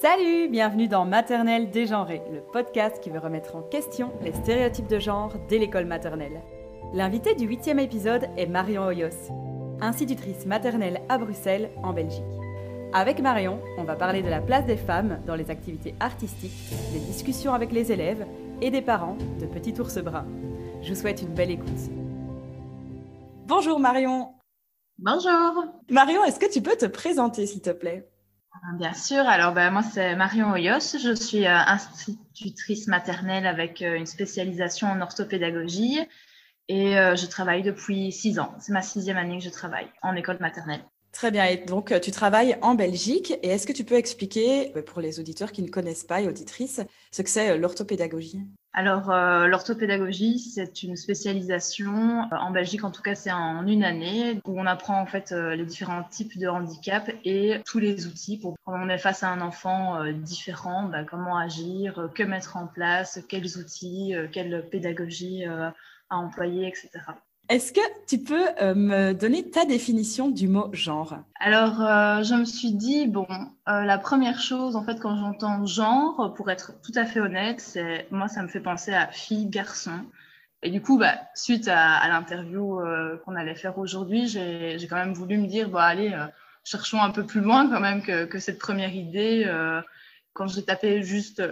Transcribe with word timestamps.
Salut, 0.00 0.48
bienvenue 0.48 0.88
dans 0.88 1.04
Maternelle 1.04 1.70
dégenrée, 1.70 2.20
le 2.32 2.40
podcast 2.40 3.00
qui 3.00 3.10
veut 3.10 3.20
remettre 3.20 3.54
en 3.54 3.62
question 3.62 4.10
les 4.22 4.32
stéréotypes 4.32 4.88
de 4.88 4.98
genre 4.98 5.32
dès 5.48 5.56
l'école 5.56 5.86
maternelle. 5.86 6.42
L'invité 6.92 7.36
du 7.36 7.46
huitième 7.46 7.78
épisode 7.78 8.28
est 8.36 8.46
Marion 8.46 8.82
Hoyos, 8.82 9.30
institutrice 9.80 10.46
maternelle 10.46 11.00
à 11.08 11.16
Bruxelles, 11.16 11.70
en 11.84 11.92
Belgique. 11.92 12.24
Avec 12.92 13.20
Marion, 13.20 13.60
on 13.78 13.84
va 13.84 13.94
parler 13.94 14.22
de 14.22 14.28
la 14.28 14.40
place 14.40 14.66
des 14.66 14.76
femmes 14.76 15.20
dans 15.26 15.36
les 15.36 15.48
activités 15.48 15.94
artistiques, 16.00 16.70
des 16.92 16.98
discussions 16.98 17.54
avec 17.54 17.70
les 17.70 17.92
élèves 17.92 18.26
et 18.60 18.72
des 18.72 18.82
parents 18.82 19.16
de 19.40 19.46
petits 19.46 19.80
ours 19.80 19.98
bruns. 19.98 20.26
Je 20.82 20.92
vous 20.92 21.00
souhaite 21.00 21.22
une 21.22 21.34
belle 21.34 21.52
écoute. 21.52 21.68
Bonjour 23.46 23.78
Marion. 23.78 24.34
Bonjour. 24.98 25.64
Marion, 25.88 26.24
est-ce 26.24 26.40
que 26.40 26.52
tu 26.52 26.62
peux 26.62 26.76
te 26.76 26.86
présenter 26.86 27.46
s'il 27.46 27.62
te 27.62 27.70
plaît? 27.70 28.08
Bien 28.78 28.94
sûr. 28.94 29.26
Alors, 29.28 29.52
ben, 29.52 29.70
moi, 29.70 29.82
c'est 29.82 30.16
Marion 30.16 30.50
Hoyos. 30.50 30.96
Je 30.98 31.14
suis 31.14 31.46
euh, 31.46 31.56
institutrice 31.56 32.86
maternelle 32.86 33.46
avec 33.46 33.82
euh, 33.82 33.94
une 33.96 34.06
spécialisation 34.06 34.88
en 34.88 35.00
orthopédagogie 35.00 36.00
et 36.68 36.98
euh, 36.98 37.16
je 37.16 37.26
travaille 37.26 37.62
depuis 37.62 38.10
six 38.12 38.38
ans. 38.38 38.54
C'est 38.58 38.72
ma 38.72 38.82
sixième 38.82 39.16
année 39.16 39.38
que 39.38 39.44
je 39.44 39.50
travaille 39.50 39.90
en 40.02 40.14
école 40.16 40.38
maternelle. 40.40 40.84
Très 41.14 41.30
bien. 41.30 41.46
Et 41.46 41.56
donc, 41.56 41.98
tu 42.02 42.10
travailles 42.10 42.58
en 42.60 42.74
Belgique. 42.74 43.32
Et 43.42 43.48
est-ce 43.48 43.66
que 43.66 43.72
tu 43.72 43.84
peux 43.84 43.94
expliquer, 43.94 44.74
pour 44.86 45.00
les 45.00 45.20
auditeurs 45.20 45.52
qui 45.52 45.62
ne 45.62 45.68
connaissent 45.68 46.04
pas 46.04 46.20
et 46.20 46.28
auditrices, 46.28 46.82
ce 47.12 47.22
que 47.22 47.30
c'est 47.30 47.56
l'orthopédagogie? 47.56 48.42
Alors, 48.76 49.12
euh, 49.12 49.46
l'orthopédagogie, 49.46 50.40
c'est 50.40 50.82
une 50.82 50.96
spécialisation. 50.96 52.22
Euh, 52.24 52.36
en 52.36 52.50
Belgique, 52.50 52.82
en 52.82 52.90
tout 52.90 53.02
cas, 53.02 53.14
c'est 53.14 53.30
en 53.30 53.64
une 53.68 53.84
année 53.84 54.40
où 54.44 54.60
on 54.60 54.66
apprend 54.66 55.00
en 55.00 55.06
fait 55.06 55.30
euh, 55.30 55.54
les 55.54 55.64
différents 55.64 56.02
types 56.02 56.36
de 56.36 56.48
handicap 56.48 57.08
et 57.24 57.60
tous 57.64 57.78
les 57.78 58.08
outils 58.08 58.36
pour 58.36 58.56
quand 58.64 58.74
on 58.74 58.88
est 58.88 58.98
face 58.98 59.22
à 59.22 59.28
un 59.28 59.40
enfant 59.40 60.04
différent, 60.12 60.88
bah, 60.88 61.04
comment 61.04 61.38
agir, 61.38 62.10
que 62.16 62.24
mettre 62.24 62.56
en 62.56 62.66
place, 62.66 63.20
quels 63.28 63.58
outils, 63.58 64.12
quelle 64.32 64.68
pédagogie 64.68 65.44
à 65.44 65.72
employer, 66.10 66.66
etc. 66.66 66.90
Est-ce 67.50 67.72
que 67.72 67.80
tu 68.06 68.18
peux 68.18 68.48
euh, 68.62 68.74
me 68.74 69.12
donner 69.12 69.50
ta 69.50 69.66
définition 69.66 70.30
du 70.30 70.48
mot 70.48 70.70
genre? 70.72 71.18
Alors, 71.40 71.82
euh, 71.82 72.22
je 72.22 72.34
me 72.34 72.46
suis 72.46 72.72
dit, 72.72 73.06
bon, 73.06 73.26
euh, 73.68 73.82
la 73.82 73.98
première 73.98 74.40
chose, 74.40 74.76
en 74.76 74.82
fait, 74.82 74.98
quand 74.98 75.16
j'entends 75.16 75.66
genre, 75.66 76.32
pour 76.34 76.50
être 76.50 76.72
tout 76.80 76.92
à 76.94 77.04
fait 77.04 77.20
honnête, 77.20 77.60
c'est 77.60 78.06
moi, 78.10 78.28
ça 78.28 78.42
me 78.42 78.48
fait 78.48 78.60
penser 78.60 78.94
à 78.94 79.08
fille, 79.08 79.46
garçon. 79.46 80.00
Et 80.62 80.70
du 80.70 80.80
coup, 80.80 80.96
bah, 80.96 81.18
suite 81.34 81.68
à, 81.68 82.08
l'interview 82.08 82.80
qu'on 83.24 83.36
allait 83.36 83.54
faire 83.54 83.78
aujourd'hui, 83.78 84.26
j'ai 84.26 84.86
quand 84.88 84.96
même 84.96 85.12
voulu 85.12 85.36
me 85.36 85.46
dire, 85.46 85.68
bon, 85.68 85.76
allez, 85.76 86.16
cherchons 86.64 87.02
un 87.02 87.10
peu 87.10 87.26
plus 87.26 87.42
loin 87.42 87.68
quand 87.68 87.80
même 87.80 88.00
que, 88.00 88.24
que 88.24 88.38
cette 88.38 88.58
première 88.58 88.94
idée. 88.94 89.46
quand 90.32 90.46
j'ai 90.46 90.64
tapé 90.64 91.02
juste 91.02 91.42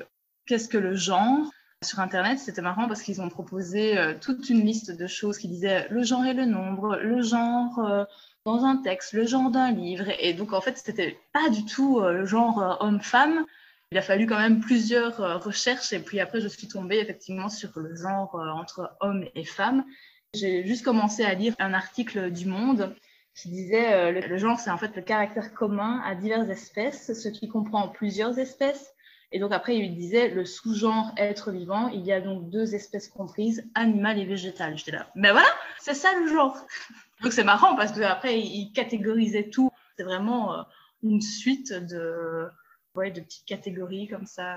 qu'est-ce 0.47 0.69
que 0.69 0.79
le 0.79 0.97
genre, 0.97 1.51
sur 1.83 2.01
Internet, 2.01 2.39
c'était 2.39 2.63
marrant 2.63 2.89
parce 2.89 3.03
qu'ils 3.03 3.21
ont 3.21 3.29
proposé 3.29 3.99
euh, 3.99 4.15
toute 4.21 4.49
une 4.51 4.65
liste 4.65 4.91
de 4.91 5.07
choses 5.07 5.39
qui 5.39 5.49
disaient 5.49 5.87
le 5.91 6.03
genre 6.03 6.25
et 6.25 6.35
le 6.35 6.45
nombre, 6.45 6.97
le 6.97 7.23
genre 7.23 7.79
euh, 7.79 8.05
dans 8.45 8.65
un 8.65 8.77
texte, 8.77 9.13
le 9.13 9.27
genre 9.27 9.51
d'un 9.51 9.71
livre. 9.71 10.07
Et 10.21 10.35
donc, 10.35 10.53
en 10.53 10.61
fait, 10.61 10.79
c'était 10.79 11.19
pas 11.33 11.49
du 11.49 11.65
tout 11.65 12.01
euh, 12.01 12.13
le 12.13 12.27
genre 12.27 12.79
homme-femme. 12.81 13.45
Il 13.91 13.99
a 13.99 14.03
fallu 14.03 14.27
quand 14.27 14.39
même 14.39 14.61
plusieurs 14.61 15.45
recherches 15.45 15.93
et 15.93 15.99
puis 15.99 16.19
après, 16.19 16.41
je 16.41 16.49
suis 16.49 16.67
tombée 16.67 16.99
effectivement 16.99 17.51
sur 17.51 17.79
le 17.79 17.95
genre 17.95 18.35
entre 18.37 18.97
homme 19.01 19.27
et 19.35 19.45
femme. 19.45 19.85
J'ai 20.33 20.67
juste 20.67 20.83
commencé 20.83 21.25
à 21.25 21.35
lire 21.35 21.55
un 21.59 21.75
article 21.75 22.31
du 22.31 22.47
Monde 22.47 22.97
qui 23.35 23.51
disait 23.51 24.11
le 24.13 24.37
genre, 24.39 24.59
c'est 24.59 24.71
en 24.71 24.79
fait 24.79 24.97
le 24.97 25.03
caractère 25.03 25.53
commun 25.53 26.01
à 26.07 26.15
diverses 26.15 26.49
espèces, 26.49 27.13
ce 27.13 27.29
qui 27.29 27.51
comprend 27.51 27.89
plusieurs 27.89 28.39
espèces 28.39 28.92
et 29.33 29.39
donc 29.39 29.53
après, 29.53 29.77
il 29.77 29.95
disait 29.97 30.29
le 30.29 30.45
sous-genre 30.45 31.13
être 31.17 31.51
vivant, 31.51 31.89
il 31.89 32.05
y 32.05 32.13
a 32.13 32.21
donc 32.21 32.51
deux 32.51 32.75
espèces 32.75 33.09
comprises, 33.09 33.67
animal 33.75 34.19
et 34.19 34.27
végétal. 34.27 34.77
J'étais 34.77 34.93
là, 34.93 35.11
mais 35.15 35.33
voilà, 35.33 35.49
c'est 35.81 35.95
ça 35.95 36.11
le 36.19 36.29
genre. 36.29 36.57
Donc 37.23 37.33
c'est 37.33 37.45
marrant 37.45 37.77
parce 37.77 37.93
qu'après, 37.93 38.41
il 38.41 38.73
catégorisait 38.73 39.49
tout. 39.49 39.71
C'est 39.97 40.03
vraiment 40.03 40.55
euh, 40.55 40.63
une 41.05 41.21
suite 41.21 41.73
de, 41.73 42.49
de 42.97 43.21
petites 43.21 43.47
catégories 43.47 44.09
comme 44.09 44.27
ça. 44.27 44.57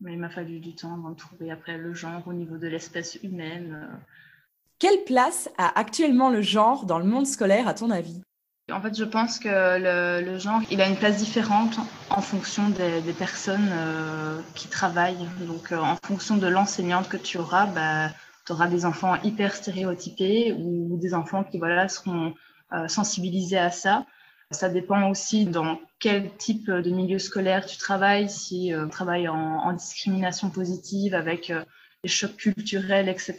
Mais 0.00 0.12
il 0.12 0.18
m'a 0.20 0.30
fallu 0.30 0.60
du 0.60 0.76
temps 0.76 0.94
avant 0.94 1.10
de 1.10 1.16
trouver 1.16 1.50
après 1.50 1.76
le 1.76 1.92
genre 1.92 2.22
au 2.26 2.32
niveau 2.32 2.56
de 2.56 2.68
l'espèce 2.68 3.18
humaine. 3.24 3.88
Quelle 4.78 5.02
place 5.04 5.50
a 5.58 5.76
actuellement 5.78 6.30
le 6.30 6.40
genre 6.40 6.86
dans 6.86 6.98
le 6.98 7.04
monde 7.04 7.26
scolaire 7.26 7.66
à 7.66 7.74
ton 7.74 7.90
avis? 7.90 8.22
En 8.70 8.80
fait, 8.80 8.96
je 8.96 9.04
pense 9.04 9.38
que 9.38 10.22
le, 10.22 10.38
genre, 10.38 10.60
il 10.70 10.80
a 10.80 10.86
une 10.86 10.96
place 10.96 11.16
différente 11.16 11.78
en 12.10 12.20
fonction 12.20 12.68
des, 12.68 13.12
personnes 13.12 13.70
euh, 13.72 14.40
qui 14.54 14.68
travaillent. 14.68 15.26
Donc, 15.40 15.72
euh, 15.72 15.78
en 15.78 15.96
fonction 16.06 16.36
de 16.36 16.46
l'enseignante 16.46 17.08
que 17.08 17.16
tu 17.16 17.38
auras, 17.38 17.66
bah, 17.66 18.10
tu 18.46 18.52
auras 18.52 18.68
des 18.68 18.86
enfants 18.86 19.20
hyper 19.22 19.54
stéréotypés 19.54 20.52
ou 20.52 20.96
des 21.00 21.12
enfants 21.12 21.42
qui 21.42 21.58
voilà, 21.58 21.88
seront 21.88 22.34
euh, 22.72 22.86
sensibilisés 22.86 23.58
à 23.58 23.70
ça. 23.72 24.06
Ça 24.52 24.68
dépend 24.68 25.10
aussi 25.10 25.46
dans 25.46 25.80
quel 25.98 26.30
type 26.36 26.70
de 26.70 26.90
milieu 26.90 27.18
scolaire 27.18 27.66
tu 27.66 27.78
travailles, 27.78 28.28
si 28.28 28.70
tu 28.72 28.90
travailles 28.90 29.28
en, 29.28 29.36
en, 29.36 29.72
discrimination 29.72 30.50
positive 30.50 31.14
avec 31.14 31.50
des 32.04 32.08
chocs 32.08 32.36
culturels, 32.36 33.08
etc., 33.08 33.38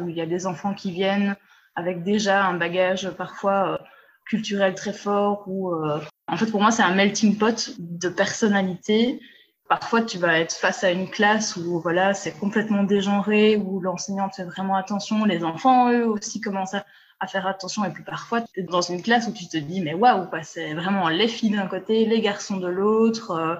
où 0.00 0.08
il 0.08 0.16
y 0.16 0.22
a 0.22 0.26
des 0.26 0.46
enfants 0.46 0.72
qui 0.72 0.90
viennent 0.90 1.36
avec 1.76 2.02
déjà 2.02 2.46
un 2.46 2.54
bagage 2.54 3.10
parfois 3.10 3.78
culturel 4.24 4.74
très 4.74 4.92
fort 4.92 5.44
ou 5.46 5.72
euh, 5.72 6.00
en 6.28 6.36
fait 6.36 6.46
pour 6.46 6.60
moi 6.60 6.70
c'est 6.70 6.82
un 6.82 6.94
melting 6.94 7.36
pot 7.36 7.72
de 7.78 8.08
personnalités 8.08 9.20
parfois 9.68 10.02
tu 10.02 10.18
vas 10.18 10.38
être 10.38 10.52
face 10.54 10.84
à 10.84 10.90
une 10.90 11.08
classe 11.08 11.56
où 11.56 11.80
voilà 11.80 12.14
c'est 12.14 12.32
complètement 12.32 12.84
dégenré 12.84 13.56
où 13.56 13.80
l'enseignante 13.80 14.34
fait 14.36 14.44
vraiment 14.44 14.76
attention 14.76 15.24
les 15.24 15.44
enfants 15.44 15.92
eux 15.92 16.06
aussi 16.06 16.40
commencent 16.40 16.74
à, 16.74 16.84
faire 17.26 17.46
attention 17.46 17.86
et 17.86 17.90
puis 17.90 18.04
parfois 18.04 18.42
tu 18.42 18.60
es 18.60 18.62
dans 18.64 18.82
une 18.82 19.00
classe 19.00 19.26
où 19.26 19.32
tu 19.32 19.48
te 19.48 19.56
dis 19.56 19.80
mais 19.80 19.94
waouh 19.94 20.28
c'est 20.42 20.74
vraiment 20.74 21.08
les 21.08 21.26
filles 21.26 21.52
d'un 21.52 21.66
côté 21.66 22.04
les 22.04 22.20
garçons 22.20 22.58
de 22.58 22.66
l'autre 22.66 23.30
euh, 23.30 23.54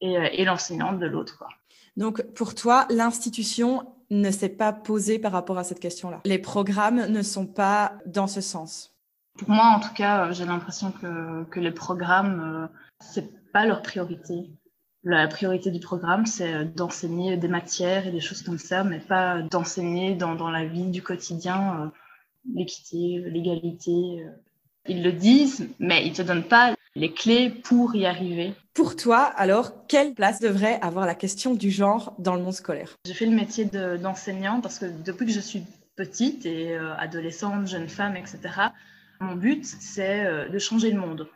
et, 0.00 0.16
euh, 0.16 0.28
et 0.32 0.46
l'enseignante 0.46 0.98
de 0.98 1.04
l'autre 1.04 1.44
donc 1.98 2.22
pour 2.32 2.54
toi 2.54 2.86
l'institution 2.88 3.86
ne 4.12 4.30
s'est 4.30 4.48
pas 4.48 4.72
posée 4.72 5.18
par 5.18 5.32
rapport 5.32 5.58
à 5.58 5.64
cette 5.64 5.80
question-là. 5.80 6.20
Les 6.24 6.38
programmes 6.38 7.06
ne 7.06 7.22
sont 7.22 7.46
pas 7.46 7.94
dans 8.06 8.26
ce 8.26 8.40
sens. 8.40 8.91
Pour 9.38 9.50
moi, 9.50 9.74
en 9.76 9.80
tout 9.80 9.94
cas, 9.94 10.26
euh, 10.26 10.32
j'ai 10.32 10.44
l'impression 10.44 10.92
que, 10.92 11.44
que 11.44 11.60
les 11.60 11.70
programmes, 11.70 12.40
euh, 12.40 12.66
c'est 13.00 13.50
pas 13.52 13.66
leur 13.66 13.82
priorité. 13.82 14.50
La 15.04 15.26
priorité 15.26 15.70
du 15.70 15.80
programme, 15.80 16.26
c'est 16.26 16.52
euh, 16.52 16.64
d'enseigner 16.64 17.36
des 17.36 17.48
matières 17.48 18.06
et 18.06 18.12
des 18.12 18.20
choses 18.20 18.42
comme 18.42 18.58
ça, 18.58 18.84
mais 18.84 19.00
pas 19.00 19.40
d'enseigner 19.42 20.14
dans, 20.14 20.34
dans, 20.34 20.50
la 20.50 20.64
vie 20.64 20.86
du 20.90 21.02
quotidien 21.02 21.92
l'équité, 22.54 23.22
l'égalité. 23.26 24.26
Ils 24.86 25.02
le 25.02 25.12
disent, 25.12 25.68
mais 25.78 26.06
ils 26.06 26.12
te 26.12 26.22
donnent 26.22 26.44
pas 26.44 26.74
les 26.94 27.12
clés 27.12 27.48
pour 27.48 27.94
y 27.94 28.04
arriver. 28.04 28.52
Pour 28.74 28.96
toi, 28.96 29.20
alors, 29.20 29.86
quelle 29.86 30.12
place 30.12 30.40
devrait 30.40 30.78
avoir 30.82 31.06
la 31.06 31.14
question 31.14 31.54
du 31.54 31.70
genre 31.70 32.14
dans 32.18 32.34
le 32.34 32.42
monde 32.42 32.52
scolaire? 32.52 32.96
J'ai 33.06 33.14
fait 33.14 33.26
le 33.26 33.36
métier 33.36 33.64
d'enseignant 33.64 34.60
parce 34.60 34.78
que 34.78 34.86
depuis 34.86 35.26
que 35.26 35.32
je 35.32 35.40
suis 35.40 35.62
petite 35.94 36.46
et 36.46 36.76
adolescente, 36.76 37.68
jeune 37.68 37.88
femme, 37.88 38.16
etc., 38.16 38.72
mon 39.22 39.36
but, 39.36 39.64
c'est 39.64 40.26
euh, 40.26 40.48
de 40.48 40.58
changer 40.58 40.90
le 40.90 41.00
monde. 41.00 41.28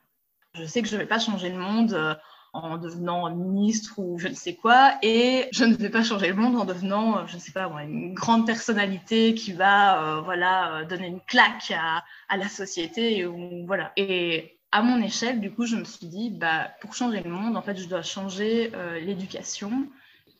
Je 0.54 0.64
sais 0.64 0.82
que 0.82 0.88
je 0.88 0.96
ne 0.96 1.00
vais 1.00 1.06
pas 1.06 1.18
changer 1.18 1.50
le 1.50 1.58
monde 1.58 1.92
euh, 1.92 2.14
en 2.52 2.78
devenant 2.78 3.34
ministre 3.34 3.98
ou 3.98 4.18
je 4.18 4.28
ne 4.28 4.34
sais 4.34 4.54
quoi, 4.54 4.94
et 5.02 5.48
je 5.52 5.64
ne 5.64 5.74
vais 5.74 5.90
pas 5.90 6.02
changer 6.02 6.28
le 6.28 6.34
monde 6.34 6.56
en 6.56 6.64
devenant, 6.64 7.18
euh, 7.18 7.26
je 7.26 7.36
ne 7.36 7.40
sais 7.40 7.52
pas, 7.52 7.70
une 7.82 8.14
grande 8.14 8.46
personnalité 8.46 9.34
qui 9.34 9.52
va, 9.52 10.20
voilà, 10.24 10.84
donner 10.84 11.06
une 11.06 11.20
claque 11.20 11.72
à, 11.72 12.36
la 12.36 12.48
société, 12.48 13.26
ou, 13.26 13.66
voilà. 13.66 13.92
Et 13.96 14.58
à 14.72 14.82
mon 14.82 15.02
échelle, 15.02 15.40
du 15.40 15.52
coup, 15.52 15.66
je 15.66 15.76
me 15.76 15.84
suis 15.84 16.06
dit, 16.06 16.30
bah, 16.30 16.70
pour 16.80 16.94
changer 16.94 17.22
le 17.22 17.30
monde, 17.30 17.56
en 17.56 17.62
fait, 17.62 17.76
je 17.76 17.86
dois 17.86 18.02
changer 18.02 18.72
l'éducation. 19.02 19.88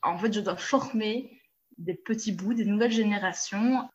En 0.02 0.19
fait, 0.19 0.32
je 0.32 0.40
dois 0.40 0.56
former 0.56 1.38
des 1.78 1.94
petits 1.94 2.32
bouts, 2.32 2.54
des 2.54 2.64
nouvelles 2.64 2.92
générations 2.92 3.87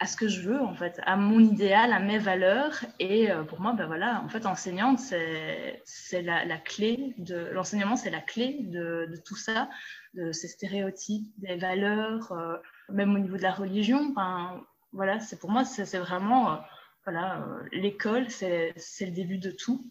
à 0.00 0.06
ce 0.06 0.16
que 0.16 0.28
je 0.28 0.40
veux, 0.40 0.60
en 0.60 0.74
fait, 0.74 0.98
à 1.04 1.16
mon 1.16 1.40
idéal, 1.40 1.92
à 1.92 2.00
mes 2.00 2.18
valeurs. 2.18 2.74
Et 2.98 3.30
euh, 3.30 3.44
pour 3.44 3.60
moi, 3.60 3.74
ben 3.74 3.86
voilà, 3.86 4.22
en 4.24 4.28
fait, 4.30 4.46
enseignante, 4.46 4.98
c'est 4.98 6.22
la, 6.22 6.58
clé 6.58 7.14
de 7.18 7.50
l'enseignement, 7.52 7.96
c'est 7.96 8.10
la 8.10 8.22
clé 8.22 8.60
de, 8.62 9.06
tout 9.26 9.36
ça, 9.36 9.68
de 10.14 10.32
ces 10.32 10.48
stéréotypes, 10.48 11.30
des 11.36 11.56
valeurs, 11.56 12.32
euh, 12.32 12.56
même 12.88 13.14
au 13.14 13.18
niveau 13.18 13.36
de 13.36 13.42
la 13.42 13.52
religion. 13.52 14.08
Enfin, 14.10 14.64
voilà, 14.92 15.20
c'est 15.20 15.38
pour 15.38 15.50
moi, 15.50 15.66
c'est 15.66 15.98
vraiment, 15.98 16.52
euh, 16.52 16.56
voilà, 17.04 17.46
l'école, 17.70 18.30
c'est 18.30 18.74
le 19.00 19.12
début 19.12 19.38
de 19.38 19.50
tout. 19.50 19.84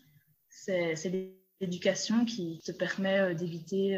C'est 0.50 0.96
l'éducation 1.62 2.26
qui 2.26 2.62
te 2.66 2.72
permet 2.72 3.36
d'éviter 3.36 3.98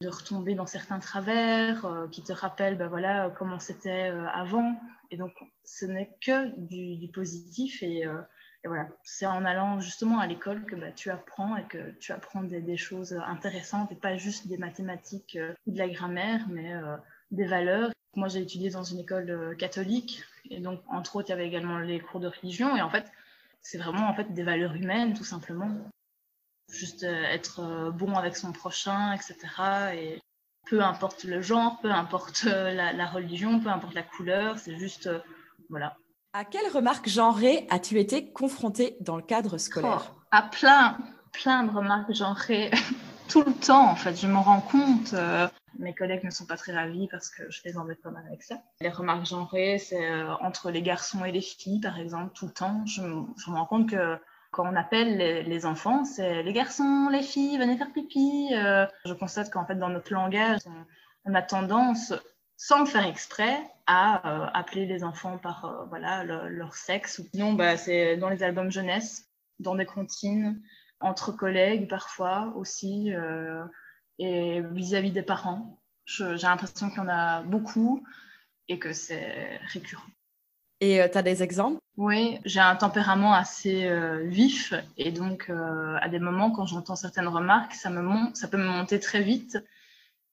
de 0.00 0.08
retomber 0.08 0.54
dans 0.54 0.66
certains 0.66 1.00
travers, 1.00 1.86
qui 2.12 2.22
te 2.22 2.32
rappelle 2.32 2.76
ben 2.76 2.88
voilà, 2.88 3.32
comment 3.36 3.58
c'était 3.58 4.12
avant, 4.32 4.76
et 5.10 5.16
donc, 5.16 5.32
ce 5.64 5.86
n'est 5.86 6.10
que 6.20 6.56
du, 6.56 7.08
positif 7.08 7.82
et, 7.82 8.06
euh, 8.06 8.20
voilà, 8.64 8.88
c'est 9.02 9.26
en 9.26 9.44
allant 9.44 9.80
justement 9.80 10.20
à 10.20 10.26
l'école 10.26 10.64
que 10.64 10.76
bah, 10.76 10.92
tu 10.92 11.10
apprends 11.10 11.56
et 11.56 11.64
que 11.64 11.92
tu 11.98 12.12
apprends 12.12 12.42
des, 12.42 12.76
choses 12.76 13.18
intéressantes 13.26 13.90
et 13.90 13.96
pas 13.96 14.16
juste 14.16 14.46
des 14.46 14.58
mathématiques 14.58 15.36
euh, 15.36 15.54
ou 15.66 15.72
de 15.72 15.78
la 15.78 15.88
grammaire, 15.88 16.46
mais 16.48 16.74
euh, 16.74 16.96
des 17.30 17.46
valeurs. 17.46 17.90
Moi, 18.14 18.28
j'ai 18.28 18.40
étudié 18.40 18.70
dans 18.70 18.82
une 18.82 19.00
école 19.00 19.30
euh, 19.30 19.54
catholique 19.54 20.22
et 20.48 20.60
donc, 20.60 20.80
entre 20.88 21.16
autres, 21.16 21.28
il 21.28 21.30
y 21.30 21.34
avait 21.34 21.46
également 21.46 21.78
les 21.78 22.00
cours 22.00 22.20
de 22.20 22.28
religion. 22.28 22.76
Et 22.76 22.82
en 22.82 22.90
fait, 22.90 23.10
c'est 23.62 23.78
vraiment 23.78 24.08
en 24.08 24.14
fait 24.14 24.32
des 24.32 24.42
valeurs 24.42 24.74
humaines, 24.74 25.14
tout 25.14 25.24
simplement. 25.24 25.70
Juste 26.70 27.02
être 27.02 27.90
bon 27.90 28.14
avec 28.14 28.36
son 28.36 28.52
prochain, 28.52 29.12
etc. 29.12 29.36
Et 29.94 30.20
peu 30.66 30.82
importe 30.82 31.24
le 31.24 31.42
genre, 31.42 31.78
peu 31.80 31.90
importe 31.90 32.44
la, 32.44 32.92
la 32.92 33.06
religion, 33.06 33.60
peu 33.60 33.68
importe 33.68 33.94
la 33.94 34.02
couleur, 34.02 34.58
c'est 34.58 34.76
juste, 34.78 35.10
voilà, 35.68 35.96
à 36.32 36.44
quelle 36.44 36.70
remarque 36.72 37.08
genrée 37.08 37.66
as-tu 37.70 37.98
été 37.98 38.30
confrontée 38.30 38.96
dans 39.00 39.16
le 39.16 39.22
cadre 39.22 39.58
scolaire? 39.58 40.12
Oh, 40.14 40.20
À 40.30 40.42
plein, 40.42 40.96
plein 41.32 41.64
de 41.64 41.72
remarques 41.72 42.14
genrées 42.14 42.70
tout 43.28 43.42
le 43.42 43.52
temps 43.52 43.90
en 43.90 43.96
fait. 43.96 44.14
Je 44.14 44.28
m'en 44.28 44.42
rends 44.42 44.60
compte. 44.60 45.12
Euh, 45.12 45.48
mes 45.80 45.92
collègues 45.92 46.22
ne 46.22 46.30
sont 46.30 46.46
pas 46.46 46.56
très 46.56 46.72
ravis 46.72 47.08
parce 47.10 47.30
que 47.30 47.50
je 47.50 47.62
les 47.64 47.76
embête 47.76 48.00
pas 48.00 48.12
mal 48.12 48.24
avec 48.28 48.44
ça. 48.44 48.62
Les 48.80 48.90
remarques 48.90 49.26
genrées, 49.26 49.78
c'est 49.78 50.08
euh, 50.08 50.32
entre 50.36 50.70
les 50.70 50.82
garçons 50.82 51.24
et 51.24 51.32
les 51.32 51.40
filles, 51.40 51.80
par 51.80 51.98
exemple, 51.98 52.32
tout 52.32 52.46
le 52.46 52.52
temps. 52.52 52.86
Je, 52.86 53.02
me 53.02 53.56
rends 53.56 53.66
compte 53.66 53.90
que 53.90 54.16
quand 54.50 54.66
on 54.66 54.74
appelle 54.74 55.16
les, 55.16 55.66
enfants, 55.66 56.04
c'est 56.04 56.42
les 56.42 56.52
garçons, 56.52 57.08
les 57.10 57.22
filles, 57.22 57.58
venez 57.58 57.76
faire 57.76 57.92
pipi. 57.92 58.48
Euh, 58.52 58.86
je 59.04 59.12
constate 59.12 59.50
qu'en 59.50 59.64
fait, 59.64 59.76
dans 59.76 59.88
notre 59.88 60.12
langage, 60.12 60.60
on 61.24 61.34
a 61.34 61.42
tendance 61.42 62.12
sans 62.56 62.80
le 62.80 62.86
faire 62.86 63.06
exprès, 63.06 63.58
à 63.86 64.28
euh, 64.28 64.50
appeler 64.52 64.86
les 64.86 65.02
enfants 65.02 65.38
par 65.38 65.64
euh, 65.64 65.84
voilà, 65.86 66.24
leur 66.24 66.74
sexe. 66.74 67.22
Sinon, 67.32 67.54
bah, 67.54 67.76
c'est 67.76 68.16
dans 68.16 68.28
les 68.28 68.42
albums 68.42 68.70
jeunesse, 68.70 69.28
dans 69.60 69.76
des 69.76 69.86
comptines, 69.86 70.60
entre 71.00 71.32
collègues 71.32 71.88
parfois 71.88 72.52
aussi, 72.56 73.12
et 74.18 74.60
vis-à-vis 74.60 75.12
des 75.12 75.22
parents. 75.22 75.80
J'ai 76.04 76.36
l'impression 76.42 76.88
qu'il 76.88 76.98
y 76.98 77.00
en 77.00 77.08
a 77.08 77.42
beaucoup 77.42 78.04
et 78.68 78.78
que 78.78 78.92
c'est 78.92 79.58
récurrent. 79.72 80.02
Et 80.80 81.00
tu 81.10 81.18
as 81.18 81.22
des 81.22 81.42
exemples? 81.42 81.78
Oui, 81.96 82.38
j'ai 82.46 82.60
un 82.60 82.74
tempérament 82.76 83.34
assez 83.34 83.86
vif 84.24 84.72
et 84.96 85.12
donc 85.12 85.50
à 86.00 86.08
des 86.08 86.18
moments 86.18 86.50
quand 86.50 86.64
j'entends 86.64 86.96
certaines 86.96 87.28
remarques, 87.28 87.74
ça, 87.74 87.90
me 87.90 88.00
monte, 88.00 88.36
ça 88.36 88.48
peut 88.48 88.56
me 88.56 88.66
monter 88.66 88.98
très 88.98 89.22
vite. 89.22 89.58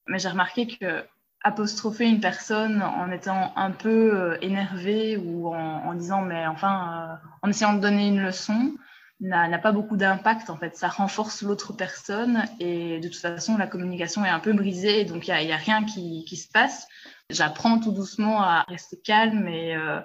Mais 0.08 0.20
j'ai 0.20 0.30
remarqué 0.30 0.68
que 0.68 1.04
apostropher 1.44 2.06
une 2.06 2.20
personne 2.20 2.82
en 2.82 3.12
étant 3.12 3.54
un 3.56 3.72
peu 3.72 4.14
euh, 4.14 4.38
énervé 4.42 5.18
ou 5.18 5.48
en, 5.54 5.94
disant 5.94 6.22
mais 6.22 6.46
enfin 6.48 7.20
euh, 7.24 7.28
en 7.42 7.50
essayant 7.50 7.74
de 7.74 7.80
donner 7.80 8.08
une 8.08 8.22
leçon 8.22 8.74
n'a 9.20 9.58
pas 9.58 9.72
beaucoup 9.72 9.98
d'impact 9.98 10.52
en 10.52 10.58
fait. 10.58 10.76
Ça 10.76 10.90
renforce 10.90 11.42
l'autre 11.42 11.74
personne 11.74 12.44
et 12.60 13.00
de 13.00 13.08
toute 13.08 13.18
façon 13.18 13.58
la 13.58 13.66
communication 13.66 14.24
est 14.24 14.30
un 14.30 14.40
peu 14.40 14.54
brisée 14.54 15.06
donc 15.06 15.28
il 15.28 15.46
n'y 15.46 15.52
a, 15.52 15.58
rien 15.58 15.84
qui, 15.86 16.24
qui 16.26 16.38
se 16.38 16.48
passe. 16.52 16.88
J'apprends 17.32 17.80
tout 17.80 17.92
doucement 17.92 18.44
à 18.44 18.64
rester 18.68 19.00
calme 19.00 19.48
et 19.48 19.76
euh, 19.76 20.00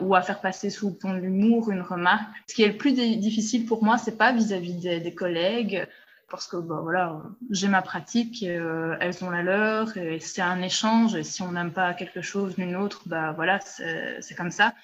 ou 0.00 0.14
à 0.14 0.22
faire 0.22 0.40
passer 0.40 0.70
sous 0.70 0.90
le 0.90 0.96
ton 0.96 1.14
de 1.14 1.18
l'humour 1.18 1.70
une 1.70 1.82
remarque 1.82 2.26
ce 2.46 2.54
qui 2.54 2.62
est 2.62 2.68
le 2.68 2.76
plus 2.76 2.92
difficile 2.92 3.66
pour 3.66 3.84
moi 3.84 3.98
c'est 3.98 4.18
pas 4.18 4.32
vis-à-vis 4.32 4.74
des, 5.00 5.14
collègues 5.14 5.86
parce 6.34 6.48
que 6.48 6.56
bah, 6.56 6.80
voilà, 6.82 7.22
j'ai 7.50 7.68
ma 7.68 7.80
pratique, 7.80 8.42
euh, 8.42 8.96
elles 8.98 9.24
ont 9.24 9.30
la 9.30 9.42
leur, 9.42 9.96
et 9.96 10.18
c'est 10.18 10.42
un 10.42 10.62
échange. 10.62 11.14
Et 11.14 11.22
si 11.22 11.42
on 11.42 11.52
n'aime 11.52 11.72
pas 11.72 11.94
quelque 11.94 12.22
chose 12.22 12.56
d'une 12.56 12.74
autre, 12.74 13.02
bah 13.06 13.30
voilà, 13.32 13.60
c'est 13.60 14.34
comme 14.36 14.50
ça. 14.50 14.74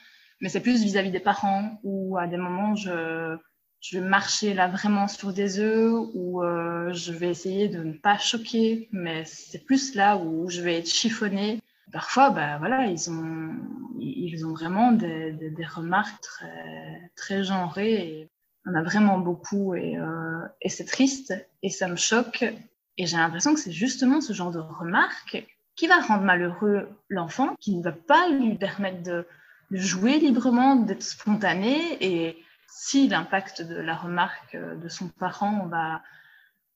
Mais 0.40 0.48
c'est 0.48 0.60
plus 0.60 0.82
vis-à-vis 0.82 1.10
des 1.10 1.20
parents 1.20 1.80
où 1.82 2.16
à 2.16 2.26
des 2.26 2.36
moments 2.36 2.74
je, 2.74 3.36
vais 3.92 4.00
marcher 4.00 4.54
là 4.54 4.68
vraiment 4.68 5.08
sur 5.08 5.32
des 5.32 5.58
œufs 5.58 5.92
ou 6.14 6.42
euh, 6.42 6.92
je 6.92 7.12
vais 7.12 7.28
essayer 7.28 7.68
de 7.68 7.82
ne 7.82 7.92
pas 7.92 8.16
choquer, 8.16 8.88
mais 8.92 9.24
c'est 9.24 9.64
plus 9.64 9.94
là 9.94 10.16
où 10.16 10.48
je 10.48 10.62
vais 10.62 10.78
être 10.78 10.88
chiffonnée. 10.88 11.60
Parfois, 11.92 12.30
bah 12.30 12.58
voilà, 12.58 12.86
ils 12.86 13.10
ont, 13.10 13.54
ils 13.98 14.46
ont 14.46 14.52
vraiment 14.52 14.92
des, 14.92 15.32
des, 15.32 15.64
remarques 15.64 16.20
très, 16.22 17.10
très 17.16 17.44
genrées. 17.44 18.28
On 18.66 18.74
a 18.74 18.82
vraiment 18.82 19.18
beaucoup 19.18 19.74
et, 19.74 19.96
euh, 19.96 20.40
et 20.60 20.68
c'est 20.68 20.84
triste 20.84 21.34
et 21.62 21.70
ça 21.70 21.88
me 21.88 21.96
choque. 21.96 22.44
Et 22.98 23.06
j'ai 23.06 23.16
l'impression 23.16 23.54
que 23.54 23.60
c'est 23.60 23.72
justement 23.72 24.20
ce 24.20 24.32
genre 24.32 24.50
de 24.50 24.58
remarque 24.58 25.46
qui 25.74 25.86
va 25.86 26.00
rendre 26.00 26.24
malheureux 26.24 26.88
l'enfant, 27.08 27.56
qui 27.58 27.74
ne 27.74 27.82
va 27.82 27.92
pas 27.92 28.28
lui 28.28 28.56
permettre 28.56 29.02
de, 29.02 29.26
jouer 29.70 30.18
librement, 30.18 30.76
d'être 30.76 31.02
spontané. 31.02 31.96
Et 32.04 32.44
si 32.68 33.08
l'impact 33.08 33.62
de 33.62 33.76
la 33.76 33.96
remarque 33.96 34.54
de 34.54 34.88
son 34.88 35.08
parent 35.08 35.66
va, 35.68 36.02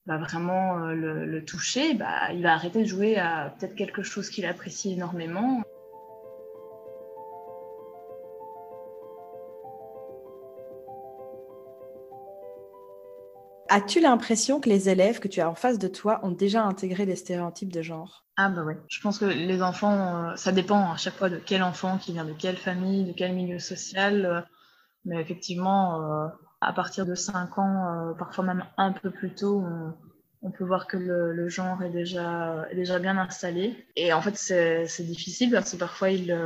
va 0.06 0.18
vraiment 0.18 0.78
euh, 0.78 0.94
le, 0.94 1.24
le 1.24 1.44
toucher, 1.44 1.94
bah, 1.94 2.32
il 2.32 2.42
va 2.42 2.52
arrêter 2.52 2.82
de 2.82 2.88
jouer 2.88 3.16
à 3.16 3.54
peut-être 3.58 3.74
quelque 3.74 4.02
chose 4.02 4.28
qu'il 4.28 4.44
apprécie 4.46 4.92
énormément. 4.92 5.62
As-tu 13.70 14.00
l'impression 14.00 14.60
que 14.60 14.68
les 14.68 14.88
élèves 14.88 15.20
que 15.20 15.26
tu 15.26 15.40
as 15.40 15.48
en 15.48 15.54
face 15.54 15.78
de 15.78 15.88
toi 15.88 16.20
ont 16.22 16.30
déjà 16.30 16.62
intégré 16.62 17.06
des 17.06 17.16
stéréotypes 17.16 17.72
de 17.72 17.82
genre? 17.82 18.24
Ah 18.36 18.48
bah 18.48 18.62
oui, 18.64 18.74
je 18.88 19.00
pense 19.00 19.18
que 19.18 19.24
les 19.24 19.62
enfants, 19.62 20.30
euh, 20.30 20.36
ça 20.36 20.52
dépend 20.52 20.92
à 20.92 20.96
chaque 20.96 21.14
fois 21.14 21.30
de 21.30 21.38
quel 21.38 21.62
enfant 21.62 21.98
qui 21.98 22.12
vient 22.12 22.24
de 22.24 22.34
quelle 22.34 22.56
famille, 22.56 23.04
de 23.04 23.12
quel 23.12 23.32
milieu 23.32 23.58
social. 23.58 24.26
Euh, 24.26 24.40
mais 25.06 25.20
effectivement, 25.20 26.28
à 26.64 26.72
partir 26.72 27.06
de 27.06 27.14
5 27.14 27.58
ans, 27.58 28.14
parfois 28.18 28.44
même 28.44 28.64
un 28.76 28.92
peu 28.92 29.10
plus 29.10 29.34
tôt, 29.34 29.64
on, 30.42 30.50
peut 30.50 30.64
voir 30.64 30.86
que 30.86 30.96
le, 30.96 31.48
genre 31.48 31.82
est 31.82 31.90
déjà, 31.90 32.66
déjà 32.74 32.98
bien 32.98 33.16
installé. 33.16 33.86
Et 33.96 34.12
en 34.12 34.20
fait, 34.20 34.36
c'est 34.36 35.04
difficile 35.06 35.50
parce 35.50 35.72
que 35.72 35.76
parfois, 35.76 36.10
il, 36.10 36.36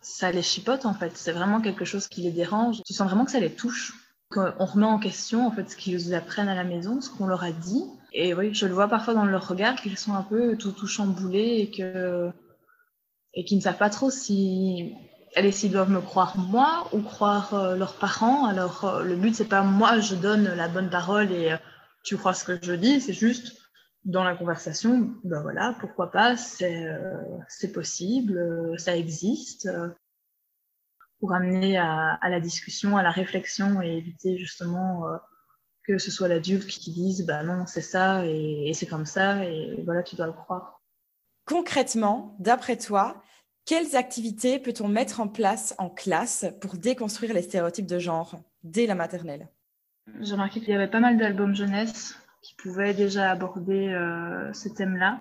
ça 0.00 0.30
les 0.32 0.42
chipote 0.42 0.86
en 0.86 0.94
fait. 0.94 1.12
C'est 1.16 1.32
vraiment 1.32 1.60
quelque 1.60 1.84
chose 1.84 2.08
qui 2.08 2.22
les 2.22 2.32
dérange. 2.32 2.82
Tu 2.84 2.92
sens 2.92 3.06
vraiment 3.06 3.24
que 3.24 3.30
ça 3.30 3.40
les 3.40 3.52
touche 3.52 3.94
on 4.36 4.64
remet 4.64 4.86
en 4.86 4.98
question 4.98 5.46
en 5.46 5.50
fait 5.50 5.68
ce 5.70 5.76
qu'ils 5.76 6.14
apprennent 6.14 6.48
à 6.48 6.54
la 6.54 6.64
maison, 6.64 7.00
ce 7.00 7.10
qu'on 7.10 7.26
leur 7.26 7.44
a 7.44 7.52
dit. 7.52 7.84
Et 8.12 8.34
oui, 8.34 8.54
je 8.54 8.66
le 8.66 8.74
vois 8.74 8.88
parfois 8.88 9.14
dans 9.14 9.24
leur 9.24 9.48
regard 9.48 9.76
qu'ils 9.76 9.98
sont 9.98 10.14
un 10.14 10.22
peu 10.22 10.56
tout, 10.56 10.72
tout 10.72 10.86
chamboulés 10.86 11.60
et 11.60 11.70
que 11.70 12.30
et 13.34 13.44
qu'ils 13.44 13.58
ne 13.58 13.62
savent 13.62 13.78
pas 13.78 13.90
trop 13.90 14.10
si 14.10 14.94
s'ils 15.50 15.72
doivent 15.72 15.90
me 15.90 16.00
croire 16.00 16.36
moi 16.36 16.88
ou 16.92 17.00
croire 17.00 17.54
euh, 17.54 17.76
leurs 17.76 17.94
parents. 17.94 18.46
Alors 18.46 18.84
euh, 18.84 19.02
le 19.02 19.16
but 19.16 19.34
c'est 19.34 19.48
pas 19.48 19.62
moi 19.62 20.00
je 20.00 20.14
donne 20.14 20.44
la 20.44 20.68
bonne 20.68 20.90
parole 20.90 21.32
et 21.32 21.52
euh, 21.52 21.56
tu 22.04 22.16
crois 22.16 22.34
ce 22.34 22.44
que 22.44 22.58
je 22.62 22.72
dis, 22.72 23.00
c'est 23.00 23.12
juste 23.12 23.56
dans 24.04 24.24
la 24.24 24.34
conversation, 24.34 25.14
ben 25.22 25.42
voilà, 25.42 25.76
pourquoi 25.78 26.10
pas, 26.10 26.36
c'est 26.36 27.72
possible, 27.72 28.74
ça 28.76 28.96
existe 28.96 29.70
pour 31.20 31.32
amener 31.32 31.78
à, 31.78 32.18
la 32.24 32.40
discussion, 32.40 32.96
à 32.96 33.04
la 33.04 33.12
réflexion 33.12 33.80
et 33.80 33.98
éviter 33.98 34.36
justement 34.36 35.04
que 35.86 35.98
ce 35.98 36.10
soit 36.10 36.26
l'adulte 36.26 36.66
qui 36.66 36.90
dise 36.90 37.24
bah 37.24 37.44
non, 37.44 37.64
c'est 37.66 37.80
ça 37.80 38.26
et, 38.26 38.72
c'est 38.74 38.86
comme 38.86 39.06
ça 39.06 39.44
et 39.44 39.80
voilà, 39.84 40.02
tu 40.02 40.16
dois 40.16 40.26
le 40.26 40.32
croire. 40.32 40.82
Concrètement, 41.44 42.34
d'après 42.40 42.76
toi, 42.76 43.22
quelles 43.64 43.94
activités 43.96 44.58
peut-on 44.58 44.88
mettre 44.88 45.20
en 45.20 45.28
place 45.28 45.74
en 45.78 45.88
classe 45.88 46.46
pour 46.60 46.74
déconstruire 46.76 47.32
les 47.32 47.42
stéréotypes 47.42 47.86
de 47.86 47.98
genre 47.98 48.40
dès 48.64 48.86
la 48.86 48.94
maternelle? 48.94 49.48
J'ai 50.20 50.32
remarqué 50.32 50.60
qu'il 50.60 50.70
y 50.70 50.74
avait 50.74 50.88
pas 50.88 51.00
mal 51.00 51.16
d'albums 51.16 51.54
jeunesse 51.54 52.16
qui 52.42 52.54
pouvaient 52.56 52.94
déjà 52.94 53.30
aborder 53.30 53.88
euh, 53.88 54.52
ce 54.52 54.68
thème-là. 54.68 55.20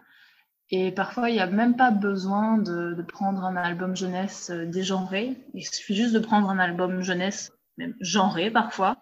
Et 0.72 0.92
parfois, 0.92 1.30
il 1.30 1.34
n'y 1.34 1.40
a 1.40 1.48
même 1.48 1.76
pas 1.76 1.92
besoin 1.92 2.58
de, 2.58 3.00
prendre 3.04 3.44
un 3.44 3.56
album 3.58 3.96
jeunesse 3.96 4.50
euh, 4.50 4.66
dégenré. 4.66 5.38
Il 5.54 5.64
suffit 5.64 5.96
juste 5.96 6.14
de 6.14 6.20
prendre 6.20 6.50
un 6.50 6.58
album 6.58 7.02
jeunesse, 7.02 7.52
même 7.78 7.94
genré 8.00 8.50
parfois, 8.50 8.98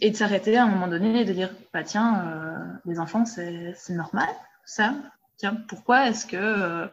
et 0.00 0.10
de 0.10 0.16
s'arrêter 0.16 0.58
à 0.58 0.64
un 0.64 0.66
moment 0.66 0.88
donné 0.88 1.20
et 1.20 1.24
de 1.24 1.32
dire 1.32 1.50
bah, 1.72 1.82
tiens, 1.82 2.26
euh, 2.26 2.58
les 2.84 2.98
enfants, 2.98 3.24
c'est 3.24 3.74
normal, 3.88 4.28
ça. 4.66 4.94
Tiens, 5.38 5.56
pourquoi 5.68 6.08
est-ce 6.08 6.26
que 6.26 6.90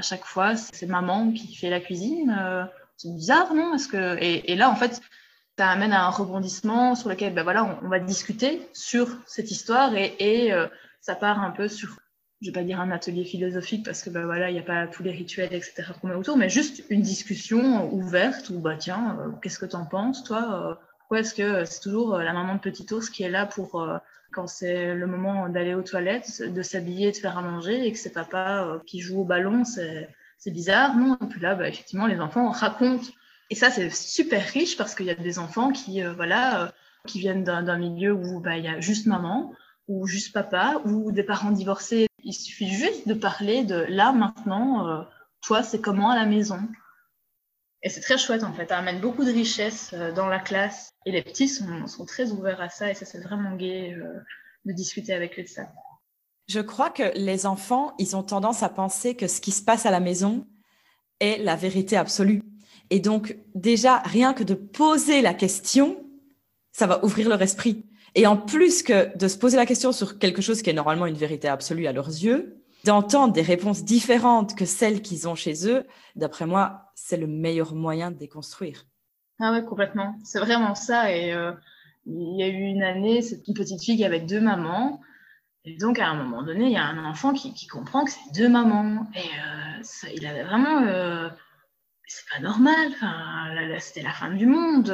à 0.00 0.02
chaque 0.02 0.24
fois, 0.24 0.56
c'est 0.56 0.86
maman 0.86 1.32
qui 1.32 1.54
fait 1.54 1.70
la 1.70 1.80
cuisine 1.80 2.36
euh, 2.38 2.64
C'est 2.96 3.14
bizarre, 3.14 3.54
non? 3.54 3.74
Est-ce 3.74 3.88
que... 3.88 4.16
Et, 4.20 4.56
là, 4.56 4.68
en 4.70 4.76
fait, 4.76 5.00
ça 5.56 5.68
amène 5.68 5.92
à 5.92 6.04
un 6.04 6.10
rebondissement 6.10 6.94
sur 6.94 7.08
lequel 7.08 7.34
ben 7.34 7.42
voilà, 7.42 7.78
on, 7.82 7.88
va 7.88 7.98
discuter 7.98 8.66
sur 8.72 9.08
cette 9.26 9.50
histoire 9.50 9.94
et, 9.94 10.14
et 10.18 10.52
ça 11.00 11.14
part 11.14 11.42
un 11.42 11.50
peu 11.50 11.68
sur 11.68 11.98
je 12.40 12.46
vais 12.46 12.52
pas 12.52 12.62
dire 12.62 12.80
un 12.80 12.90
atelier 12.90 13.24
philosophique 13.24 13.84
parce 13.84 14.02
que 14.02 14.10
bah 14.10 14.24
voilà 14.24 14.50
il 14.50 14.54
n'y 14.54 14.58
a 14.58 14.64
pas 14.64 14.86
tous 14.86 15.02
les 15.02 15.10
rituels 15.10 15.52
etc 15.52 15.84
qu'on 16.00 16.08
met 16.08 16.14
autour 16.14 16.36
mais 16.36 16.48
juste 16.48 16.82
une 16.88 17.02
discussion 17.02 17.92
ouverte 17.92 18.48
où 18.50 18.60
bah 18.60 18.76
tiens 18.76 19.18
euh, 19.20 19.30
qu'est-ce 19.42 19.58
que 19.58 19.66
tu 19.66 19.76
en 19.76 19.84
penses 19.84 20.24
toi? 20.24 20.70
Euh, 20.70 20.74
pourquoi 21.00 21.20
est-ce 21.20 21.34
que 21.34 21.64
c'est 21.64 21.80
toujours 21.80 22.14
euh, 22.14 22.22
la 22.22 22.32
maman 22.32 22.54
de 22.54 22.60
petit 22.60 22.86
ours 22.92 23.10
qui 23.10 23.24
est 23.24 23.30
là 23.30 23.44
pour 23.44 23.86
quand 24.32 24.46
c'est 24.46 24.94
le 24.94 25.06
moment 25.06 25.48
d'aller 25.48 25.74
aux 25.74 25.82
toilettes 25.82 26.42
de 26.42 26.62
s'habiller 26.62 27.12
de 27.12 27.16
faire 27.16 27.38
à 27.38 27.42
manger 27.42 27.86
et 27.86 27.92
que 27.92 27.98
c'est 27.98 28.12
papa 28.12 28.80
qui 28.86 29.00
joue 29.00 29.20
au 29.20 29.24
ballon 29.24 29.64
c'est 29.64 30.08
bizarre 30.46 30.96
non? 30.96 31.16
Et 31.22 31.26
puis 31.26 31.40
là 31.40 31.54
bah, 31.54 31.68
effectivement 31.68 32.06
les 32.06 32.20
enfants 32.20 32.50
racontent. 32.50 33.08
Et 33.50 33.56
ça, 33.56 33.68
c'est 33.68 33.90
super 33.90 34.46
riche 34.46 34.76
parce 34.76 34.94
qu'il 34.94 35.06
y 35.06 35.10
a 35.10 35.16
des 35.16 35.40
enfants 35.40 35.72
qui, 35.72 36.02
voilà, 36.02 36.72
qui 37.08 37.18
viennent 37.18 37.42
d'un 37.42 37.78
milieu 37.78 38.12
où 38.12 38.38
bah, 38.40 38.56
il 38.56 38.64
y 38.64 38.68
a 38.68 38.80
juste 38.80 39.06
maman 39.06 39.52
ou 39.88 40.06
juste 40.06 40.32
papa 40.32 40.80
ou 40.84 41.10
des 41.10 41.24
parents 41.24 41.50
divorcés. 41.50 42.06
Il 42.22 42.32
suffit 42.32 42.68
juste 42.68 43.08
de 43.08 43.14
parler 43.14 43.64
de 43.64 43.86
là, 43.88 44.12
maintenant, 44.12 45.04
toi, 45.42 45.64
c'est 45.64 45.80
comment 45.80 46.10
à 46.10 46.14
la 46.14 46.26
maison? 46.26 46.60
Et 47.82 47.88
c'est 47.88 48.00
très 48.00 48.18
chouette 48.18 48.44
en 48.44 48.52
fait, 48.52 48.68
ça 48.68 48.78
amène 48.78 49.00
beaucoup 49.00 49.24
de 49.24 49.32
richesse 49.32 49.90
euh, 49.94 50.12
dans 50.12 50.26
la 50.26 50.38
classe. 50.38 50.92
Et 51.06 51.12
les 51.12 51.22
petits 51.22 51.48
sont, 51.48 51.86
sont 51.86 52.04
très 52.04 52.30
ouverts 52.30 52.60
à 52.60 52.68
ça 52.68 52.90
et 52.90 52.94
ça 52.94 53.06
c'est 53.06 53.20
vraiment 53.20 53.56
gai 53.56 53.94
euh, 53.94 54.20
de 54.66 54.72
discuter 54.72 55.14
avec 55.14 55.38
eux 55.38 55.42
de 55.42 55.48
ça. 55.48 55.66
Je 56.48 56.60
crois 56.60 56.90
que 56.90 57.12
les 57.14 57.46
enfants, 57.46 57.94
ils 57.98 58.16
ont 58.16 58.22
tendance 58.22 58.62
à 58.62 58.68
penser 58.68 59.14
que 59.14 59.28
ce 59.28 59.40
qui 59.40 59.52
se 59.52 59.62
passe 59.62 59.86
à 59.86 59.90
la 59.90 60.00
maison 60.00 60.46
est 61.20 61.38
la 61.38 61.56
vérité 61.56 61.96
absolue. 61.96 62.42
Et 62.90 63.00
donc 63.00 63.36
déjà, 63.54 63.98
rien 63.98 64.34
que 64.34 64.42
de 64.42 64.54
poser 64.54 65.22
la 65.22 65.32
question, 65.32 66.04
ça 66.72 66.86
va 66.86 67.04
ouvrir 67.04 67.28
leur 67.28 67.40
esprit. 67.40 67.86
Et 68.14 68.26
en 68.26 68.36
plus 68.36 68.82
que 68.82 69.16
de 69.16 69.28
se 69.28 69.38
poser 69.38 69.56
la 69.56 69.66
question 69.66 69.92
sur 69.92 70.18
quelque 70.18 70.42
chose 70.42 70.62
qui 70.62 70.70
est 70.70 70.74
normalement 70.74 71.06
une 71.06 71.16
vérité 71.16 71.48
absolue 71.48 71.86
à 71.86 71.92
leurs 71.92 72.08
yeux, 72.08 72.60
d'entendre 72.84 73.32
des 73.32 73.42
réponses 73.42 73.84
différentes 73.84 74.56
que 74.56 74.64
celles 74.64 75.02
qu'ils 75.02 75.28
ont 75.28 75.34
chez 75.34 75.68
eux, 75.68 75.86
d'après 76.16 76.46
moi, 76.46 76.89
c'est 77.02 77.16
le 77.16 77.26
meilleur 77.26 77.74
moyen 77.74 78.10
de 78.10 78.16
déconstruire. 78.16 78.84
Ah 79.40 79.52
oui, 79.52 79.64
complètement. 79.64 80.14
C'est 80.22 80.38
vraiment 80.38 80.74
ça. 80.74 81.12
Et 81.14 81.32
euh, 81.32 81.52
il 82.06 82.38
y 82.38 82.42
a 82.42 82.48
eu 82.48 82.60
une 82.60 82.82
année, 82.82 83.22
c'est 83.22 83.42
une 83.48 83.54
petite 83.54 83.82
fille 83.82 83.96
qui 83.96 84.04
avait 84.04 84.20
deux 84.20 84.40
mamans. 84.40 85.00
Et 85.64 85.76
donc, 85.76 85.98
à 85.98 86.08
un 86.08 86.14
moment 86.14 86.42
donné, 86.42 86.66
il 86.66 86.72
y 86.72 86.76
a 86.76 86.84
un 86.84 87.04
enfant 87.04 87.32
qui, 87.32 87.66
comprend 87.66 88.04
que 88.04 88.10
c'est 88.10 88.32
deux 88.34 88.48
mamans. 88.48 89.06
Et 89.14 89.18
euh, 89.18 90.10
il 90.14 90.26
avait 90.26 90.44
vraiment... 90.44 90.82
Euh, 90.82 91.28
c'est 92.06 92.28
pas 92.28 92.40
normal, 92.40 92.92
c'était 93.78 94.02
la 94.02 94.10
fin 94.10 94.32
du 94.32 94.44
monde. 94.44 94.90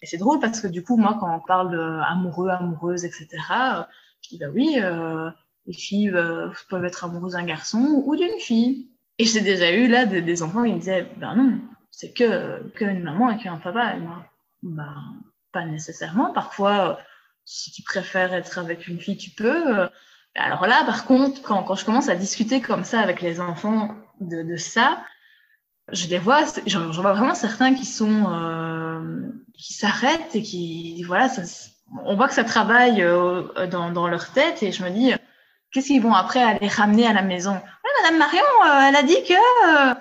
Et 0.00 0.06
c'est 0.06 0.16
drôle 0.16 0.40
parce 0.40 0.62
que 0.62 0.66
du 0.66 0.82
coup, 0.82 0.96
moi, 0.96 1.18
quand 1.20 1.36
on 1.36 1.40
parle 1.40 1.70
d'amoureux, 1.70 2.48
amoureuse, 2.48 3.04
etc., 3.04 3.28
je 4.22 4.30
dis, 4.30 4.38
bah 4.38 4.46
oui, 4.54 4.78
les 5.66 5.72
filles 5.74 6.10
peuvent 6.70 6.84
être 6.86 7.04
amoureuses 7.04 7.34
d'un 7.34 7.44
garçon 7.44 8.02
ou 8.06 8.16
d'une 8.16 8.38
fille. 8.38 8.88
Et 9.18 9.24
j'ai 9.24 9.40
déjà 9.40 9.72
eu 9.72 9.86
là 9.86 10.06
des, 10.06 10.42
enfants 10.42 10.64
qui 10.64 10.72
me 10.72 10.78
disaient, 10.78 11.06
ben 11.16 11.36
non, 11.36 11.60
c'est 11.90 12.12
que 12.12 12.68
qu'une 12.70 13.02
maman 13.02 13.30
et 13.30 13.38
qu'un 13.38 13.58
papa. 13.58 13.94
Et 13.94 14.00
moi, 14.00 14.24
ben, 14.62 14.94
pas 15.52 15.64
nécessairement. 15.64 16.32
Parfois, 16.32 16.90
euh, 16.90 17.02
si 17.44 17.70
tu 17.70 17.82
préfères 17.82 18.34
être 18.34 18.58
avec 18.58 18.88
une 18.88 19.00
fille, 19.00 19.16
tu 19.16 19.30
peux. 19.30 19.78
Euh. 19.78 19.88
Alors 20.34 20.66
là, 20.66 20.82
par 20.84 21.04
contre, 21.04 21.42
quand, 21.42 21.62
quand 21.62 21.76
je 21.76 21.84
commence 21.84 22.08
à 22.08 22.16
discuter 22.16 22.60
comme 22.60 22.82
ça 22.82 23.00
avec 23.00 23.20
les 23.20 23.40
enfants 23.40 23.94
de, 24.20 24.42
de 24.42 24.56
ça, 24.56 25.04
je 25.92 26.08
les 26.08 26.18
vois, 26.18 26.42
j'en 26.66 26.90
vois 26.90 27.12
vraiment 27.12 27.34
certains 27.34 27.74
qui 27.74 27.84
sont, 27.84 28.32
euh, 28.32 29.30
qui 29.56 29.74
s'arrêtent 29.74 30.34
et 30.34 30.42
qui, 30.42 31.04
voilà, 31.04 31.28
ça, 31.28 31.42
on 32.04 32.16
voit 32.16 32.26
que 32.26 32.34
ça 32.34 32.42
travaille 32.42 33.00
dans, 33.70 33.92
dans 33.92 34.08
leur 34.08 34.32
tête 34.32 34.62
et 34.64 34.72
je 34.72 34.82
me 34.82 34.90
dis, 34.90 35.12
qu'est-ce 35.74 35.88
qu'ils 35.88 36.02
vont 36.02 36.14
après 36.14 36.42
aller 36.42 36.68
ramener 36.68 37.06
à 37.06 37.12
la 37.12 37.22
maison? 37.22 37.60
Madame 38.02 38.18
Marion, 38.18 38.42
euh, 38.64 38.88
elle 38.88 38.96
a 38.96 39.02
dit 39.02 39.22
que. 39.26 39.34
Euh, 39.34 39.94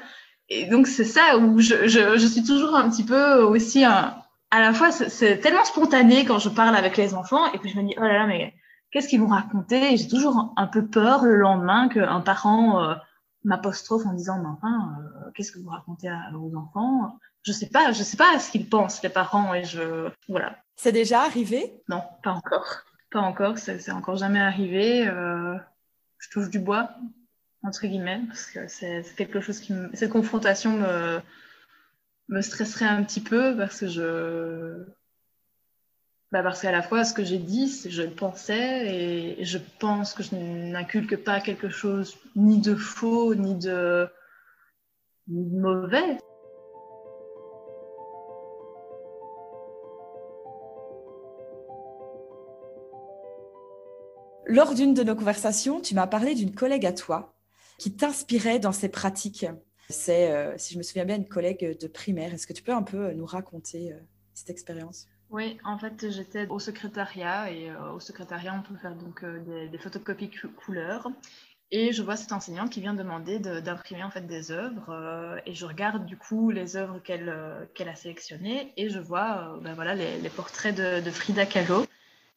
et 0.50 0.65
donc, 0.65 0.88
c'est 0.88 1.06
ça 1.06 1.38
où 1.38 1.60
je, 1.60 1.88
je, 1.88 2.18
je, 2.18 2.27
suis 2.27 2.44
toujours 2.44 2.75
un 2.75 2.89
petit 2.89 3.03
peu 3.03 3.42
aussi. 3.44 3.84
à 3.84 4.24
la 4.51 4.74
fois, 4.74 4.92
c'est 4.92 5.39
tellement 5.39 5.65
spontané 5.65 6.25
quand 6.25 6.38
je 6.38 6.50
parle 6.50 6.75
avec 6.75 6.96
les 6.98 7.13
enfants, 7.15 7.51
et 7.53 7.58
puis 7.58 7.70
je 7.70 7.80
me 7.80 7.88
dis, 7.88 7.96
oh 7.98 8.01
là 8.01 8.20
là, 8.20 8.27
mais 8.27 8.53
qu'est-ce 8.92 9.08
qu'ils 9.08 9.22
vont 9.22 9.27
raconter? 9.27 9.98
J'ai 9.98 10.08
toujours 10.08 10.53
un 10.56 10.68
peu 10.68 10.86
peur 10.86 11.25
le 11.25 11.36
lendemain 11.36 11.89
qu'un 11.89 12.22
parent 12.22 12.84
euh, 12.84 12.96
m'apostrophe 13.44 14.06
en 14.06 14.13
disant, 14.13 14.38
mais 14.39 14.50
enfin, 14.50 14.96
qu'est-ce 15.34 15.51
que 15.51 15.60
vous 15.60 15.70
racontez 15.70 16.08
à 16.08 16.30
vos 16.34 16.56
enfants? 16.56 17.18
Je 17.42 17.51
sais 17.51 17.70
pas, 17.70 17.92
je 17.92 18.03
sais 18.03 18.18
pas 18.18 18.38
ce 18.39 18.51
qu'ils 18.51 18.70
pensent, 18.70 19.01
les 19.01 19.10
parents, 19.10 19.53
et 19.53 19.63
je. 19.63 20.10
Voilà. 20.30 20.56
C'est 20.75 20.92
déjà 20.92 21.22
arrivé? 21.22 21.82
Non, 21.89 22.03
pas 22.22 22.32
encore. 22.32 22.84
Pas 23.13 23.22
encore, 23.22 23.60
c'est 23.60 23.91
encore 23.91 24.15
jamais 24.17 24.39
arrivé. 24.39 25.08
Euh, 25.08 25.55
je 26.17 26.29
touche 26.32 26.50
du 26.50 26.58
bois, 26.58 26.89
entre 27.62 27.86
guillemets, 27.86 28.20
parce 28.27 28.48
que 28.48 28.67
c'est 28.67 29.03
quelque 29.15 29.39
chose 29.39 29.60
qui 29.60 29.72
me... 29.72 29.91
Cette 29.93 30.10
confrontation 30.10 30.79
me, 32.27 32.41
stresserait 32.41 32.88
un 32.88 33.03
petit 33.03 33.22
peu 33.22 33.55
parce 33.55 33.82
que 33.82 33.88
je. 33.88 34.84
Bah 36.32 36.41
parce 36.41 36.63
qu'à 36.63 36.72
la 36.72 36.82
fois, 36.82 37.03
ce 37.03 37.13
que 37.13 37.24
j'ai 37.24 37.38
dit, 37.38 37.72
je 37.88 38.01
le 38.01 38.15
pensais 38.15 38.88
et 38.88 39.46
je 39.46 39.60
pense 39.77 40.15
que 40.15 40.24
je 40.24 40.36
n'inculque 40.36 41.24
pas 41.24 41.39
quelque 41.39 41.70
chose 41.70 42.17
ni 42.36 42.62
de 42.62 42.74
faux, 42.74 43.36
ni 43.36 43.53
de, 43.53 44.10
ni 45.27 45.51
de 45.51 45.60
mauvais. 45.60 46.17
Lors 54.53 54.75
d'une 54.75 54.93
de 54.93 55.01
nos 55.01 55.15
conversations, 55.15 55.81
tu 55.81 55.95
m'as 55.95 56.05
parlé 56.05 56.36
d'une 56.36 56.53
collègue 56.53 56.86
à 56.86 56.93
toi 56.93 57.33
qui 57.79 57.91
t'inspirait 57.91 58.60
dans 58.60 58.72
ses 58.72 58.88
pratiques. 58.88 59.48
C'est, 59.89 60.31
euh, 60.31 60.53
si 60.57 60.75
je 60.75 60.77
me 60.77 60.83
souviens 60.83 61.05
bien, 61.05 61.15
une 61.15 61.27
collègue 61.27 61.75
de 61.79 61.88
primaire. 61.88 62.31
Est-ce 62.36 62.45
que 62.45 62.53
tu 62.53 62.62
peux 62.62 62.72
un 62.72 62.83
peu 62.83 63.13
nous 63.13 63.25
raconter 63.25 63.93
euh, 63.93 63.95
cette 64.36 64.51
expérience? 64.51 65.07
Oui, 65.31 65.57
en 65.63 65.79
fait, 65.79 66.07
j'étais 66.12 66.45
au 66.50 66.60
secrétariat 66.60 67.51
et 67.51 67.72
euh, 67.72 67.93
au 67.93 68.00
secrétariat, 68.00 68.53
on 68.53 68.62
peut 68.62 68.77
faire 68.79 68.95
donc 68.95 69.25
des, 69.25 69.77
photocopies 69.79 70.29
couleurs. 70.63 71.10
Et 71.72 71.91
je 71.91 72.03
vois 72.03 72.15
cette 72.15 72.31
enseignante 72.31 72.69
qui 72.69 72.79
vient 72.79 72.93
demander 72.93 73.39
d'imprimer 73.39 74.03
en 74.03 74.12
fait 74.12 74.27
des 74.27 74.51
œuvres 74.51 75.41
et 75.48 75.55
je 75.55 75.65
regarde 75.65 76.05
du 76.05 76.17
coup 76.17 76.51
les 76.51 76.75
œuvres 76.75 77.00
qu'elle 77.00 77.36
qu'elle 77.74 77.89
a 77.89 77.95
sélectionnées 77.95 78.72
et 78.77 78.89
je 78.89 79.00
vois 79.00 79.57
ben 79.63 79.74
voilà 79.74 79.95
les, 79.95 80.29
portraits 80.29 80.75
de, 80.75 81.03
de 81.03 81.10
Frida 81.10 81.48
Kahlo 81.48 81.88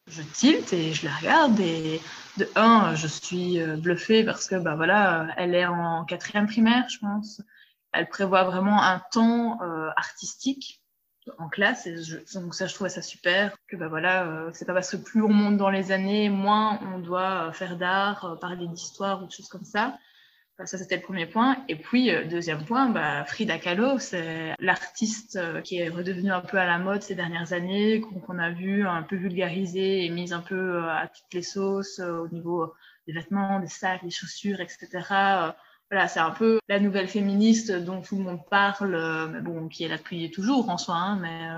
je 0.07 0.21
tilte 0.21 0.73
et 0.73 0.93
je 0.93 1.05
la 1.05 1.15
regarde 1.15 1.59
et 1.59 2.01
de 2.37 2.47
un, 2.55 2.95
je 2.95 3.07
suis 3.07 3.61
euh, 3.61 3.75
bluffée 3.75 4.23
parce 4.23 4.47
que 4.47 4.55
bah 4.55 4.75
voilà, 4.75 5.27
elle 5.37 5.55
est 5.55 5.65
en 5.65 6.05
quatrième 6.05 6.47
primaire, 6.47 6.87
je 6.89 6.99
pense. 6.99 7.41
Elle 7.91 8.07
prévoit 8.07 8.43
vraiment 8.43 8.81
un 8.81 9.01
temps 9.11 9.61
euh, 9.61 9.89
artistique 9.95 10.81
en 11.39 11.49
classe 11.49 11.87
et 11.87 11.95
donc 12.35 12.55
ça 12.55 12.67
je 12.67 12.73
trouvais 12.73 12.89
ça 12.89 13.01
super 13.01 13.53
que 13.67 13.75
bah 13.75 13.89
voilà 13.89 14.25
euh, 14.25 14.49
c'est 14.53 14.63
pas 14.63 14.73
parce 14.73 14.91
que 14.91 14.95
plus 14.95 15.21
on 15.21 15.27
monte 15.27 15.57
dans 15.57 15.69
les 15.69 15.91
années 15.91 16.29
moins 16.29 16.79
on 16.93 16.99
doit 16.99 17.51
faire 17.51 17.75
d'art 17.75 18.37
parler 18.39 18.65
d'histoire 18.65 19.21
ou 19.21 19.25
de 19.25 19.31
choses 19.31 19.49
comme 19.49 19.65
ça 19.65 19.97
ça, 20.65 20.77
c'était 20.77 20.95
le 20.95 21.03
premier 21.03 21.27
point. 21.27 21.57
Et 21.67 21.75
puis, 21.75 22.09
euh, 22.09 22.25
deuxième 22.25 22.65
point, 22.65 22.89
bah, 22.89 23.23
Frida 23.25 23.59
Kahlo, 23.59 23.99
c'est 23.99 24.55
l'artiste 24.59 25.35
euh, 25.35 25.61
qui 25.61 25.77
est 25.77 25.89
redevenu 25.89 26.31
un 26.31 26.41
peu 26.41 26.57
à 26.57 26.65
la 26.65 26.79
mode 26.79 27.03
ces 27.03 27.13
dernières 27.13 27.53
années, 27.53 28.01
qu'on 28.01 28.39
a 28.39 28.49
vu 28.49 28.87
un 28.87 29.03
peu 29.03 29.15
vulgarisé 29.15 30.03
et 30.03 30.09
mise 30.09 30.33
un 30.33 30.41
peu 30.41 30.55
euh, 30.55 30.89
à 30.89 31.07
toutes 31.07 31.33
les 31.33 31.43
sauces 31.43 31.99
au 31.99 32.27
niveau 32.29 32.73
des 33.05 33.13
vêtements, 33.13 33.59
des 33.59 33.67
sacs, 33.67 34.03
des 34.03 34.09
chaussures, 34.09 34.59
etc. 34.59 34.87
Voilà, 35.89 36.07
c'est 36.07 36.19
un 36.19 36.31
peu 36.31 36.59
la 36.67 36.79
nouvelle 36.79 37.07
féministe 37.07 37.71
dont 37.71 38.01
tout 38.01 38.17
le 38.17 38.23
monde 38.23 38.41
parle, 38.49 39.29
mais 39.31 39.41
bon, 39.41 39.67
qui 39.69 39.85
est 39.85 39.87
là 39.87 39.97
toujours 40.33 40.69
en 40.69 40.77
soi, 40.77 40.95
hein, 40.95 41.17
mais 41.21 41.49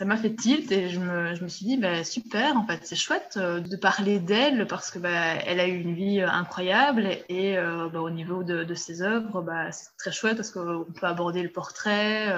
ça 0.00 0.06
m'a 0.06 0.16
fait 0.16 0.34
tilt 0.34 0.72
et 0.72 0.88
je 0.88 0.98
me, 0.98 1.34
je 1.34 1.44
me 1.44 1.48
suis 1.48 1.66
dit, 1.66 1.76
bah, 1.76 2.04
super, 2.04 2.56
en 2.56 2.66
fait, 2.66 2.80
c'est 2.84 2.96
chouette 2.96 3.34
euh, 3.36 3.60
de 3.60 3.76
parler 3.76 4.18
d'elle 4.18 4.66
parce 4.66 4.90
que 4.90 4.98
bah, 4.98 5.34
elle 5.46 5.60
a 5.60 5.66
eu 5.66 5.78
une 5.78 5.94
vie 5.94 6.20
euh, 6.20 6.26
incroyable 6.26 7.06
et, 7.28 7.58
euh, 7.58 7.88
bah, 7.90 8.00
au 8.00 8.08
niveau 8.08 8.42
de, 8.42 8.64
de 8.64 8.74
ses 8.74 9.02
œuvres, 9.02 9.42
bah, 9.42 9.70
c'est 9.72 9.94
très 9.98 10.10
chouette 10.10 10.36
parce 10.36 10.52
qu'on 10.52 10.86
peut 10.98 11.06
aborder 11.06 11.42
le 11.42 11.50
portrait, 11.50 12.32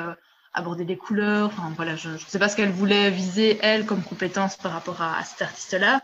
aborder 0.55 0.85
les 0.85 0.97
couleurs. 0.97 1.47
Enfin, 1.47 1.73
voilà, 1.77 1.95
je 1.95 2.09
ne 2.11 2.19
sais 2.19 2.41
pas 2.41 2.49
ce 2.49 2.57
qu'elle 2.57 2.71
voulait 2.71 3.11
viser, 3.11 3.59
elle, 3.63 3.87
comme 3.87 4.03
compétence 4.03 4.57
par 4.57 4.73
rapport 4.73 5.01
à, 5.01 5.17
à 5.19 5.23
cet 5.23 5.43
artiste-là. 5.43 6.01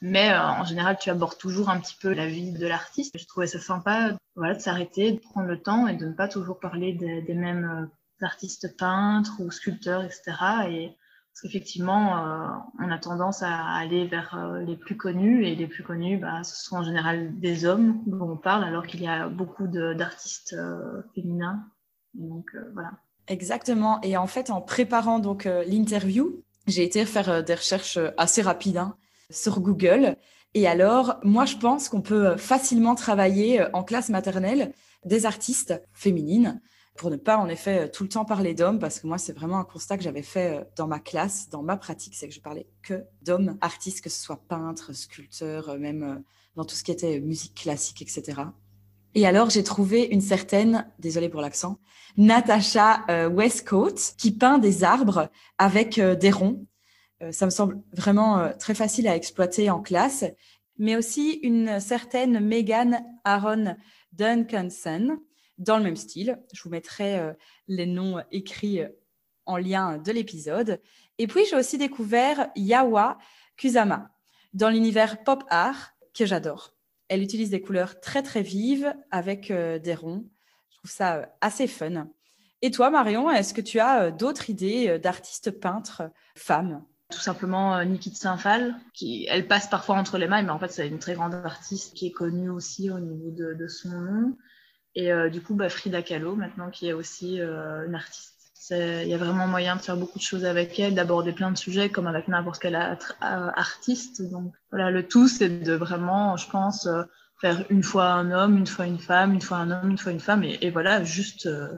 Mais 0.00 0.36
en 0.36 0.64
général, 0.64 0.96
tu 1.00 1.10
abordes 1.10 1.38
toujours 1.38 1.70
un 1.70 1.80
petit 1.80 1.96
peu 2.00 2.12
la 2.12 2.26
vie 2.26 2.52
de 2.52 2.66
l'artiste. 2.66 3.18
Je 3.18 3.26
trouvais 3.26 3.48
ça 3.48 3.58
sympa 3.58 4.16
voilà, 4.36 4.54
de 4.54 4.60
s'arrêter, 4.60 5.12
de 5.12 5.18
prendre 5.18 5.48
le 5.48 5.60
temps 5.60 5.88
et 5.88 5.96
de 5.96 6.06
ne 6.06 6.12
pas 6.12 6.28
toujours 6.28 6.60
parler 6.60 6.92
des, 6.92 7.34
mêmes 7.34 7.90
artistes 8.22 8.76
peintres 8.76 9.40
ou 9.40 9.50
sculpteurs, 9.50 10.04
etc. 10.04 10.32
Et 10.68 10.96
parce 11.38 11.52
qu'effectivement, 11.52 12.18
euh, 12.18 12.48
on 12.80 12.90
a 12.90 12.98
tendance 12.98 13.42
à 13.42 13.54
aller 13.76 14.06
vers 14.06 14.36
euh, 14.36 14.60
les 14.60 14.76
plus 14.76 14.96
connus, 14.96 15.46
et 15.46 15.54
les 15.54 15.68
plus 15.68 15.84
connus, 15.84 16.18
bah, 16.18 16.42
ce 16.42 16.56
sont 16.56 16.78
en 16.78 16.82
général 16.82 17.38
des 17.38 17.64
hommes 17.64 18.02
dont 18.06 18.30
on 18.30 18.36
parle, 18.36 18.64
alors 18.64 18.86
qu'il 18.86 19.02
y 19.02 19.06
a 19.06 19.28
beaucoup 19.28 19.68
d'artistes 19.68 20.54
euh, 20.54 21.02
féminins. 21.14 21.64
Donc 22.14 22.56
voilà. 22.72 22.90
Exactement. 23.28 24.00
Et 24.02 24.16
en 24.16 24.26
fait, 24.26 24.50
en 24.50 24.60
préparant 24.60 25.18
donc 25.20 25.44
l'interview, 25.44 26.42
j'ai 26.66 26.82
été 26.82 27.04
faire 27.04 27.44
des 27.44 27.54
recherches 27.54 27.98
assez 28.16 28.42
rapides 28.42 28.78
hein, 28.78 28.96
sur 29.30 29.60
Google. 29.60 30.16
Et 30.54 30.66
alors, 30.66 31.18
moi, 31.22 31.44
je 31.44 31.56
pense 31.56 31.88
qu'on 31.88 32.02
peut 32.02 32.36
facilement 32.36 32.94
travailler 32.94 33.64
en 33.72 33.82
classe 33.82 34.08
maternelle 34.08 34.72
des 35.04 35.26
artistes 35.26 35.80
féminines 35.92 36.60
pour 36.96 37.10
ne 37.10 37.16
pas 37.16 37.36
en 37.36 37.48
effet 37.48 37.84
euh, 37.84 37.88
tout 37.88 38.02
le 38.02 38.08
temps 38.08 38.24
parler 38.24 38.54
d'hommes, 38.54 38.80
parce 38.80 38.98
que 38.98 39.06
moi 39.06 39.18
c'est 39.18 39.32
vraiment 39.32 39.60
un 39.60 39.64
constat 39.64 39.96
que 39.96 40.02
j'avais 40.02 40.24
fait 40.24 40.58
euh, 40.58 40.64
dans 40.74 40.88
ma 40.88 40.98
classe, 40.98 41.48
dans 41.48 41.62
ma 41.62 41.76
pratique, 41.76 42.16
c'est 42.16 42.26
que 42.26 42.34
je 42.34 42.40
parlais 42.40 42.66
que 42.82 43.04
d'hommes 43.22 43.56
artistes, 43.60 44.00
que 44.00 44.10
ce 44.10 44.20
soit 44.20 44.42
peintres, 44.48 44.92
sculpteurs, 44.92 45.68
euh, 45.68 45.78
même 45.78 46.24
dans 46.56 46.64
tout 46.64 46.74
ce 46.74 46.82
qui 46.82 46.90
était 46.90 47.20
musique 47.20 47.54
classique, 47.54 48.02
etc. 48.02 48.42
Et 49.14 49.26
alors, 49.26 49.50
j'ai 49.50 49.64
trouvé 49.64 50.04
une 50.04 50.20
certaine, 50.20 50.86
désolée 50.98 51.28
pour 51.28 51.40
l'accent, 51.40 51.78
Natasha 52.16 53.04
euh, 53.10 53.28
Westcoat, 53.28 53.94
qui 54.16 54.32
peint 54.32 54.58
des 54.58 54.84
arbres 54.84 55.30
avec 55.56 55.98
euh, 55.98 56.14
des 56.14 56.30
ronds. 56.30 56.66
Euh, 57.22 57.32
ça 57.32 57.46
me 57.46 57.50
semble 57.50 57.80
vraiment 57.92 58.52
très 58.58 58.74
facile 58.74 59.08
à 59.08 59.16
exploiter 59.16 59.70
en 59.70 59.80
classe. 59.80 60.24
Mais 60.78 60.96
aussi 60.96 61.40
une 61.42 61.80
certaine 61.80 62.40
Megan 62.40 63.04
Aaron 63.24 63.76
Duncanson, 64.12 65.18
dans 65.58 65.78
le 65.78 65.84
même 65.84 65.96
style. 65.96 66.38
Je 66.52 66.62
vous 66.62 66.70
mettrai 66.70 67.20
les 67.66 67.86
noms 67.86 68.22
écrits 68.30 68.82
en 69.44 69.56
lien 69.56 69.98
de 69.98 70.12
l'épisode. 70.12 70.80
Et 71.18 71.26
puis, 71.26 71.44
j'ai 71.50 71.56
aussi 71.56 71.78
découvert 71.78 72.50
Yawa 72.54 73.18
Kusama, 73.56 74.12
dans 74.52 74.70
l'univers 74.70 75.24
pop 75.24 75.42
art, 75.48 75.94
que 76.14 76.26
j'adore. 76.26 76.74
Elle 77.08 77.22
utilise 77.22 77.50
des 77.50 77.60
couleurs 77.60 78.00
très 78.00 78.22
très 78.22 78.42
vives 78.42 78.94
avec 79.10 79.50
euh, 79.50 79.78
des 79.78 79.94
ronds. 79.94 80.26
Je 80.70 80.76
trouve 80.76 80.90
ça 80.90 81.16
euh, 81.16 81.26
assez 81.40 81.66
fun. 81.66 82.08
Et 82.60 82.70
toi, 82.70 82.90
Marion, 82.90 83.30
est-ce 83.30 83.54
que 83.54 83.60
tu 83.60 83.80
as 83.80 84.02
euh, 84.02 84.10
d'autres 84.10 84.50
idées 84.50 84.98
d'artistes 84.98 85.50
peintres 85.50 86.02
femmes? 86.36 86.84
Tout 87.10 87.20
simplement 87.20 87.82
Niki 87.84 88.10
de 88.10 88.16
Saint-Phal, 88.16 88.74
qui 88.92 89.26
elle 89.30 89.46
passe 89.46 89.68
parfois 89.68 89.96
entre 89.96 90.18
les 90.18 90.28
mains, 90.28 90.42
mais 90.42 90.50
en 90.50 90.58
fait 90.58 90.70
c'est 90.70 90.88
une 90.88 90.98
très 90.98 91.14
grande 91.14 91.34
artiste 91.34 91.94
qui 91.94 92.06
est 92.06 92.12
connue 92.12 92.50
aussi 92.50 92.90
au 92.90 92.98
niveau 92.98 93.30
de, 93.30 93.66
son 93.68 93.88
nom. 93.90 94.36
Et 94.94 95.10
du 95.30 95.40
coup, 95.40 95.54
bah, 95.54 95.68
Frida 95.68 96.02
Kahlo, 96.02 96.34
maintenant, 96.34 96.70
qui 96.70 96.88
est 96.88 96.92
aussi 96.92 97.38
une 97.38 97.94
artiste 97.94 98.38
il 98.70 99.08
y 99.08 99.14
a 99.14 99.18
vraiment 99.18 99.46
moyen 99.46 99.76
de 99.76 99.80
faire 99.80 99.96
beaucoup 99.96 100.18
de 100.18 100.24
choses 100.24 100.44
avec 100.44 100.78
elle, 100.78 100.94
d'aborder 100.94 101.32
plein 101.32 101.50
de 101.50 101.58
sujets 101.58 101.90
comme 101.90 102.06
avec 102.06 102.28
n'importe 102.28 102.60
quel 102.60 102.76
artiste. 103.20 104.22
Donc 104.22 104.52
voilà, 104.70 104.90
le 104.90 105.06
tout, 105.06 105.28
c'est 105.28 105.48
de 105.48 105.72
vraiment, 105.72 106.36
je 106.36 106.50
pense, 106.50 106.86
euh, 106.86 107.02
faire 107.40 107.64
une 107.70 107.82
fois 107.82 108.06
un 108.06 108.30
homme, 108.30 108.56
une 108.56 108.66
fois 108.66 108.86
une 108.86 108.98
femme, 108.98 109.34
une 109.34 109.40
fois 109.40 109.58
un 109.58 109.70
homme, 109.70 109.90
une 109.90 109.98
fois 109.98 110.12
une 110.12 110.20
femme, 110.20 110.44
et, 110.44 110.70
voilà, 110.70 111.04
juste 111.04 111.46
euh, 111.46 111.68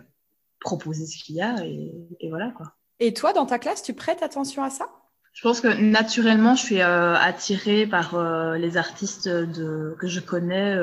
proposer 0.61 1.07
ce 1.07 1.23
qu'il 1.23 1.37
y 1.37 1.43
a, 1.43 1.57
et, 1.65 2.29
voilà 2.29 2.51
quoi. 2.51 2.73
Et 2.99 3.15
toi, 3.15 3.33
dans 3.33 3.47
ta 3.47 3.59
classe, 3.59 3.83
tu 3.83 3.95
prêtes 3.95 4.23
attention 4.23 4.63
à 4.63 4.71
ça? 4.71 4.89
Je 5.33 5.43
pense 5.43 5.61
que 5.61 5.69
naturellement, 5.69 6.55
je 6.55 6.63
suis 6.63 6.81
euh, 6.81 7.15
attirée 7.15 7.87
par 7.87 8.17
les 8.57 8.77
artistes 8.77 9.29
de, 9.29 9.95
que 9.99 10.07
je 10.07 10.21
connais 10.21 10.77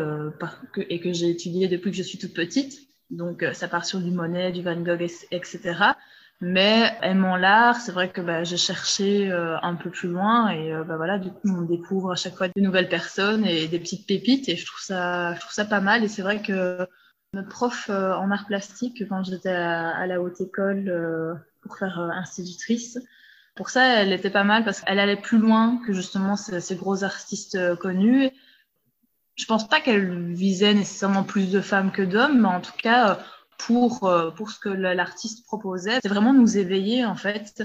et 0.89 0.99
que 0.99 1.13
j'ai 1.13 1.29
étudiés 1.29 1.67
depuis 1.67 1.91
que 1.91 1.97
je 1.97 2.03
suis 2.03 2.17
toute 2.17 2.33
petite. 2.33 2.87
Donc, 3.09 3.43
euh, 3.43 3.53
ça 3.53 3.67
part 3.67 3.85
sur 3.85 3.99
du 3.99 4.11
Monet, 4.11 4.51
du 4.51 4.61
Van 4.61 4.75
Gogh, 4.75 5.01
etc. 5.31 5.93
Mais 6.39 6.95
aimant 7.01 7.35
l'art, 7.35 7.77
c'est 7.77 7.91
vrai 7.91 8.11
que 8.11 8.21
bah, 8.21 8.43
j'ai 8.43 8.57
cherché 8.57 9.31
euh, 9.31 9.57
un 9.61 9.75
peu 9.75 9.89
plus 9.89 10.09
loin 10.09 10.49
et 10.49 10.71
euh, 10.71 10.83
bah, 10.83 10.97
voilà, 10.97 11.17
du 11.17 11.31
coup, 11.31 11.49
on 11.49 11.61
découvre 11.61 12.11
à 12.11 12.15
chaque 12.15 12.35
fois 12.35 12.47
de 12.47 12.61
nouvelles 12.61 12.89
personnes 12.89 13.45
et 13.45 13.67
des 13.67 13.79
petites 13.79 14.07
pépites 14.07 14.47
et 14.49 14.55
je 14.55 14.65
trouve 14.65 14.81
ça, 14.81 15.33
je 15.33 15.39
trouve 15.39 15.53
ça 15.53 15.65
pas 15.65 15.79
mal. 15.81 16.03
Et 16.03 16.07
c'est 16.07 16.21
vrai 16.21 16.41
que 16.41 16.87
notre 17.33 17.49
prof 17.49 17.89
en 17.89 18.29
art 18.31 18.45
plastique, 18.45 19.03
quand 19.09 19.23
j'étais 19.23 19.49
à, 19.49 20.05
la 20.05 20.21
haute 20.21 20.39
école 20.39 21.41
pour 21.61 21.77
faire 21.77 21.99
institutrice, 21.99 22.99
pour 23.57 23.69
ça, 23.69 24.01
elle 24.01 24.13
était 24.13 24.29
pas 24.29 24.43
mal 24.43 24.63
parce 24.63 24.81
qu'elle 24.81 24.99
allait 24.99 25.17
plus 25.17 25.39
loin 25.39 25.81
que 25.85 25.91
justement 25.91 26.35
ces, 26.37 26.75
gros 26.75 27.03
artistes 27.03 27.75
connus 27.77 28.31
je 29.37 29.45
pense 29.45 29.67
pas 29.67 29.79
qu'elle 29.79 30.33
visait 30.33 30.73
nécessairement 30.73 31.23
plus 31.23 31.51
de 31.51 31.61
femmes 31.61 31.91
que 31.91 32.01
d'hommes, 32.01 32.41
mais 32.41 32.47
en 32.47 32.59
tout 32.59 32.75
cas, 32.77 33.11
euh, 33.11 33.15
pour, 33.57 34.03
euh, 34.05 34.31
pour 34.31 34.49
ce 34.49 34.59
que 34.59 34.69
l'artiste 34.69 35.45
proposait, 35.45 35.99
c'est 36.01 36.09
vraiment 36.09 36.33
nous 36.33 36.57
éveiller, 36.57 37.05
en 37.05 37.15
fait, 37.15 37.63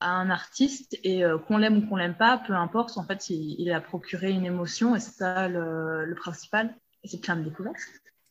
à 0.00 0.10
un 0.10 0.30
artiste 0.30 0.98
et 1.04 1.24
euh, 1.24 1.38
qu'on 1.38 1.58
l'aime 1.58 1.78
ou 1.78 1.88
qu'on 1.88 1.96
l'aime 1.96 2.16
pas, 2.16 2.38
peu 2.38 2.54
importe, 2.54 2.98
en 2.98 3.04
fait, 3.04 3.30
il, 3.30 3.72
a 3.72 3.80
procuré 3.80 4.32
une 4.32 4.44
émotion 4.44 4.96
et 4.96 5.00
c'est 5.00 5.12
ça 5.12 5.48
le, 5.48 6.12
principal. 6.16 6.74
Et 7.04 7.08
c'est 7.08 7.20
plein 7.20 7.36
de 7.36 7.44
découvertes. 7.44 7.78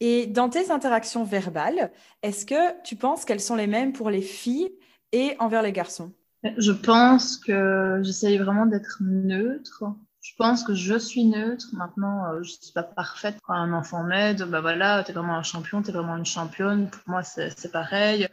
Et 0.01 0.27
dans 0.27 0.49
tes 0.49 0.71
interactions 0.71 1.23
verbales, 1.23 1.91
est-ce 2.23 2.45
que 2.45 2.81
tu 2.83 2.95
penses 2.95 3.23
qu'elles 3.23 3.41
sont 3.41 3.55
les 3.55 3.67
mêmes 3.67 3.93
pour 3.93 4.09
les 4.09 4.21
filles 4.21 4.71
et 5.11 5.35
envers 5.39 5.61
les 5.61 5.71
garçons? 5.71 6.13
Je 6.57 6.71
pense 6.71 7.37
que 7.37 7.99
j'essaye 8.03 8.37
vraiment 8.37 8.65
d'être 8.65 8.97
neutre 9.01 9.83
je 10.21 10.35
pense 10.37 10.63
que 10.63 10.75
je 10.75 10.97
suis 10.97 11.25
neutre. 11.25 11.67
Maintenant, 11.73 12.25
euh, 12.25 12.43
je 12.43 12.51
ne 12.51 12.61
suis 12.61 12.73
pas 12.73 12.83
parfaite. 12.83 13.37
Quand 13.43 13.55
un 13.55 13.73
enfant 13.73 14.03
m'aide, 14.03 14.43
bah 14.43 14.61
voilà, 14.61 15.03
tu 15.03 15.11
es 15.11 15.13
vraiment 15.13 15.35
un 15.35 15.43
champion, 15.43 15.81
tu 15.81 15.89
es 15.89 15.93
vraiment 15.93 16.15
une 16.15 16.25
championne. 16.25 16.89
Pour 16.89 17.01
moi, 17.07 17.23
c'est 17.23 17.71
pareil. 17.71 18.27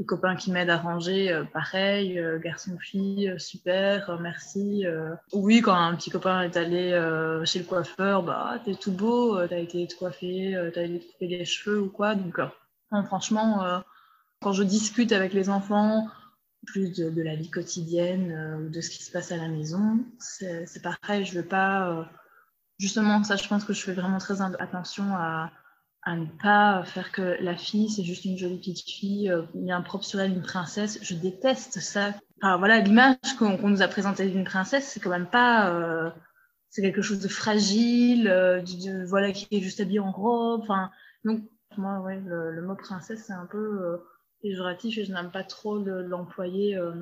Les 0.00 0.04
copains 0.04 0.36
qui 0.36 0.52
m'aident 0.52 0.70
à 0.70 0.76
ranger, 0.76 1.32
euh, 1.32 1.44
pareil. 1.44 2.18
Euh, 2.18 2.40
garçon-fille, 2.40 3.34
super, 3.38 4.18
merci. 4.20 4.84
Oui, 5.32 5.60
quand 5.60 5.74
un 5.74 5.94
petit 5.94 6.10
copain 6.10 6.42
est 6.42 6.56
allé 6.56 6.90
chez 7.44 7.60
le 7.60 7.64
coiffeur, 7.64 8.24
bah, 8.24 8.60
t'es 8.64 8.74
tout 8.74 8.92
beau, 8.92 9.46
t'as 9.46 9.58
été 9.58 9.86
coiffé, 9.96 10.70
t'as 10.74 10.82
été 10.82 11.06
couper 11.06 11.26
les 11.28 11.44
cheveux 11.44 11.80
ou 11.80 11.88
quoi. 11.88 12.16
Donc, 12.16 12.40
franchement, 13.06 13.82
quand 14.40 14.52
je 14.52 14.64
discute 14.64 15.12
avec 15.12 15.32
les 15.32 15.50
enfants, 15.50 16.08
plus 16.70 16.92
de, 16.92 17.22
la 17.22 17.34
vie 17.34 17.50
quotidienne 17.50 18.32
euh, 18.32 18.66
ou 18.66 18.68
de 18.68 18.80
ce 18.80 18.90
qui 18.90 19.02
se 19.02 19.10
passe 19.10 19.32
à 19.32 19.36
la 19.36 19.48
maison. 19.48 20.04
C'est 20.18 20.82
pareil, 20.82 21.24
je 21.24 21.34
veux 21.34 21.46
pas. 21.46 21.90
Euh, 21.90 22.04
justement, 22.78 23.22
ça, 23.24 23.36
je 23.36 23.48
pense 23.48 23.64
que 23.64 23.72
je 23.72 23.82
fais 23.82 23.92
vraiment 23.92 24.18
très 24.18 24.42
attention 24.42 25.04
à, 25.14 25.50
à 26.02 26.16
ne 26.16 26.26
pas 26.42 26.84
faire 26.84 27.12
que 27.12 27.36
la 27.40 27.56
fille, 27.56 27.90
c'est 27.90 28.04
juste 28.04 28.24
une 28.24 28.38
jolie 28.38 28.58
petite 28.58 28.88
fille, 28.88 29.30
euh, 29.30 29.42
il 29.54 29.64
y 29.64 29.72
a 29.72 29.76
un 29.76 29.82
propre 29.82 30.04
sur 30.04 30.20
elle, 30.20 30.32
une 30.32 30.42
princesse. 30.42 30.98
Je 31.02 31.14
déteste 31.14 31.80
ça. 31.80 32.14
Enfin, 32.42 32.58
voilà, 32.58 32.80
l'image 32.80 33.16
qu'on 33.38 33.68
nous 33.68 33.82
a 33.82 33.88
présentée 33.88 34.28
d'une 34.28 34.44
princesse, 34.44 34.88
c'est 34.88 35.00
quand 35.00 35.10
même 35.10 35.30
pas. 35.30 36.12
c'est 36.70 36.82
quelque 36.82 37.02
chose 37.02 37.20
de 37.20 37.28
fragile, 37.28 38.24
de, 38.24 39.06
voilà, 39.06 39.32
qui 39.32 39.48
est 39.50 39.60
juste 39.60 39.80
habillée 39.80 40.00
en 40.00 40.12
robe. 40.12 40.64
Donc, 41.24 41.42
moi, 41.76 42.00
ouais, 42.00 42.20
le 42.24 42.62
mot 42.62 42.76
princesse, 42.76 43.24
c'est 43.26 43.32
un 43.32 43.46
peu 43.46 44.00
péjoratif 44.42 44.98
et 44.98 45.04
je 45.04 45.12
n'aime 45.12 45.30
pas 45.30 45.44
trop 45.44 45.78
l'employer 45.78 46.76
euh, 46.76 46.92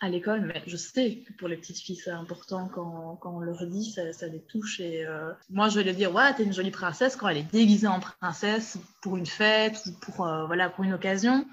à 0.00 0.08
l'école, 0.08 0.42
mais 0.42 0.62
je 0.66 0.76
sais 0.76 1.18
que 1.18 1.32
pour 1.34 1.48
les 1.48 1.56
petites 1.56 1.78
filles, 1.78 1.96
c'est 1.96 2.10
important 2.10 2.68
quand, 2.68 3.16
quand, 3.16 3.36
on 3.36 3.40
leur 3.40 3.66
dit, 3.66 3.90
ça, 3.90 4.12
ça 4.12 4.26
les 4.26 4.42
touche. 4.42 4.80
Et 4.80 5.06
euh, 5.06 5.32
moi, 5.50 5.68
je 5.68 5.78
vais 5.78 5.84
leur 5.84 5.94
dire, 5.94 6.14
ouais, 6.14 6.34
t'es 6.34 6.44
une 6.44 6.52
jolie 6.52 6.70
princesse 6.70 7.16
quand 7.16 7.28
elle 7.28 7.38
est 7.38 7.52
déguisée 7.52 7.86
en 7.86 8.00
princesse 8.00 8.78
pour 9.02 9.16
une 9.16 9.26
fête 9.26 9.80
ou 9.86 9.92
pour, 10.00 10.26
euh, 10.26 10.46
voilà, 10.46 10.68
pour 10.68 10.84
une 10.84 10.92
occasion. 10.92 11.46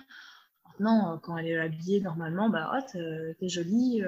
Maintenant, 0.65 1.19
quand 1.19 1.37
elle 1.37 1.47
est 1.47 1.59
habillée 1.59 2.01
normalement, 2.01 2.49
bah, 2.49 2.71
ouais, 2.73 3.35
t'es 3.39 3.49
jolie, 3.49 4.01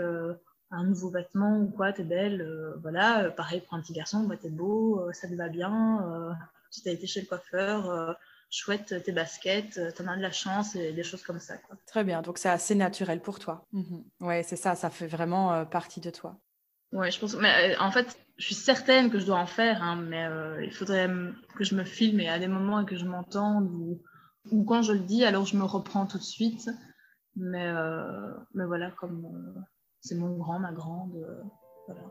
un 0.72 0.84
nouveau 0.84 1.10
vêtement 1.10 1.60
ou 1.60 1.68
quoi, 1.68 1.94
t'es 1.94 2.04
belle. 2.04 2.48
voilà, 2.82 3.30
pareil 3.30 3.62
pour 3.62 3.76
un 3.76 3.82
petit 3.82 3.94
garçon, 3.94 4.24
bah, 4.24 4.38
t'es 4.42 4.50
beau, 4.50 5.08
ça 5.12 5.28
te 5.28 5.36
va 5.36 5.50
bien. 5.50 6.36
tu 6.72 6.82
t'as 6.82 6.92
été 6.92 7.06
chez 7.06 7.22
le 7.22 7.28
coiffeur 7.28 8.18
chouette 8.54 9.04
tes 9.04 9.12
baskets, 9.12 9.80
euh, 9.80 9.92
t'en 9.92 10.08
as 10.08 10.16
de 10.16 10.22
la 10.22 10.32
chance 10.32 10.76
et 10.76 10.94
des 10.94 11.04
choses 11.04 11.24
comme 11.24 11.40
ça. 11.40 11.58
Quoi. 11.58 11.76
Très 11.88 12.04
bien, 12.04 12.22
donc 12.22 12.38
c'est 12.38 12.50
assez 12.50 12.76
naturel 12.76 13.20
pour 13.20 13.40
toi. 13.40 13.66
Mhm. 13.74 14.04
Ouais, 14.20 14.44
c'est 14.44 14.56
ça, 14.56 14.76
ça 14.76 14.92
fait 14.92 15.08
vraiment 15.08 15.54
euh, 15.54 15.66
partie 15.66 16.00
de 16.00 16.12
toi. 16.12 16.40
Ouais, 16.92 17.10
je 17.10 17.20
pense. 17.20 17.36
Mais 17.36 17.74
euh, 17.74 17.80
en 17.80 17.90
fait, 17.90 18.16
je 18.38 18.46
suis 18.46 18.56
certaine 18.56 19.10
que 19.10 19.20
je 19.20 19.26
dois 19.26 19.40
en 19.40 19.48
faire, 19.48 19.82
hein, 19.82 19.96
mais 19.96 20.28
il 20.64 20.72
faudrait 20.72 21.10
que 21.56 21.64
je 21.64 21.74
me 21.74 21.84
filme 21.84 22.20
et 22.20 22.30
à 22.30 22.38
des 22.38 22.48
moments 22.48 22.82
et 22.82 22.86
que 22.86 22.96
je 22.96 23.06
m'entende 23.06 23.68
ou, 23.72 24.02
ou, 24.52 24.64
quand 24.64 24.84
je 24.84 24.94
le 24.94 25.00
dis, 25.00 25.26
alors 25.26 25.46
je 25.46 25.58
me 25.58 25.64
reprends 25.64 26.06
tout 26.06 26.20
de 26.20 26.24
suite. 26.24 26.70
Mais, 27.36 27.72
mais 28.54 28.66
voilà, 28.66 28.92
comme 28.92 29.66
c'est 30.02 30.16
mon 30.16 30.38
grand, 30.38 30.60
ma 30.60 30.72
grande, 30.72 31.14
voilà. 31.88 32.02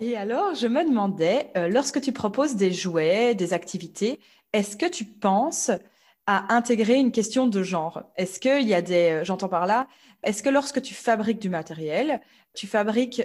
Et 0.00 0.16
alors, 0.16 0.54
je 0.54 0.66
me 0.66 0.84
demandais, 0.84 1.50
euh, 1.56 1.68
lorsque 1.68 2.00
tu 2.00 2.12
proposes 2.12 2.56
des 2.56 2.72
jouets, 2.72 3.34
des 3.34 3.52
activités, 3.52 4.20
est-ce 4.52 4.76
que 4.76 4.86
tu 4.86 5.04
penses 5.04 5.70
à 6.26 6.54
intégrer 6.54 6.94
une 6.94 7.12
question 7.12 7.46
de 7.46 7.62
genre? 7.62 8.02
Est-ce 8.16 8.40
qu'il 8.40 8.66
y 8.66 8.74
a 8.74 8.82
des, 8.82 9.20
euh, 9.20 9.24
j'entends 9.24 9.48
par 9.48 9.66
là, 9.66 9.86
est-ce 10.24 10.42
que 10.42 10.48
lorsque 10.48 10.82
tu 10.82 10.94
fabriques 10.94 11.38
du 11.38 11.48
matériel, 11.48 12.20
tu 12.54 12.66
fabriques 12.66 13.22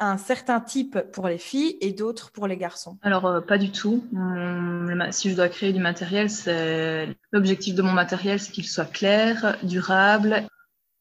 un 0.00 0.16
certain 0.16 0.60
type 0.60 0.98
pour 1.12 1.28
les 1.28 1.38
filles 1.38 1.76
et 1.80 1.92
d'autres 1.92 2.32
pour 2.32 2.48
les 2.48 2.56
garçons? 2.56 2.98
Alors, 3.02 3.26
euh, 3.26 3.40
pas 3.40 3.58
du 3.58 3.70
tout. 3.70 4.04
si 5.10 5.30
je 5.30 5.36
dois 5.36 5.48
créer 5.48 5.72
du 5.72 5.80
matériel, 5.80 6.28
l'objectif 7.32 7.74
de 7.76 7.82
mon 7.82 7.92
matériel, 7.92 8.40
c'est 8.40 8.50
qu'il 8.50 8.66
soit 8.66 8.90
clair, 8.90 9.56
durable 9.62 10.48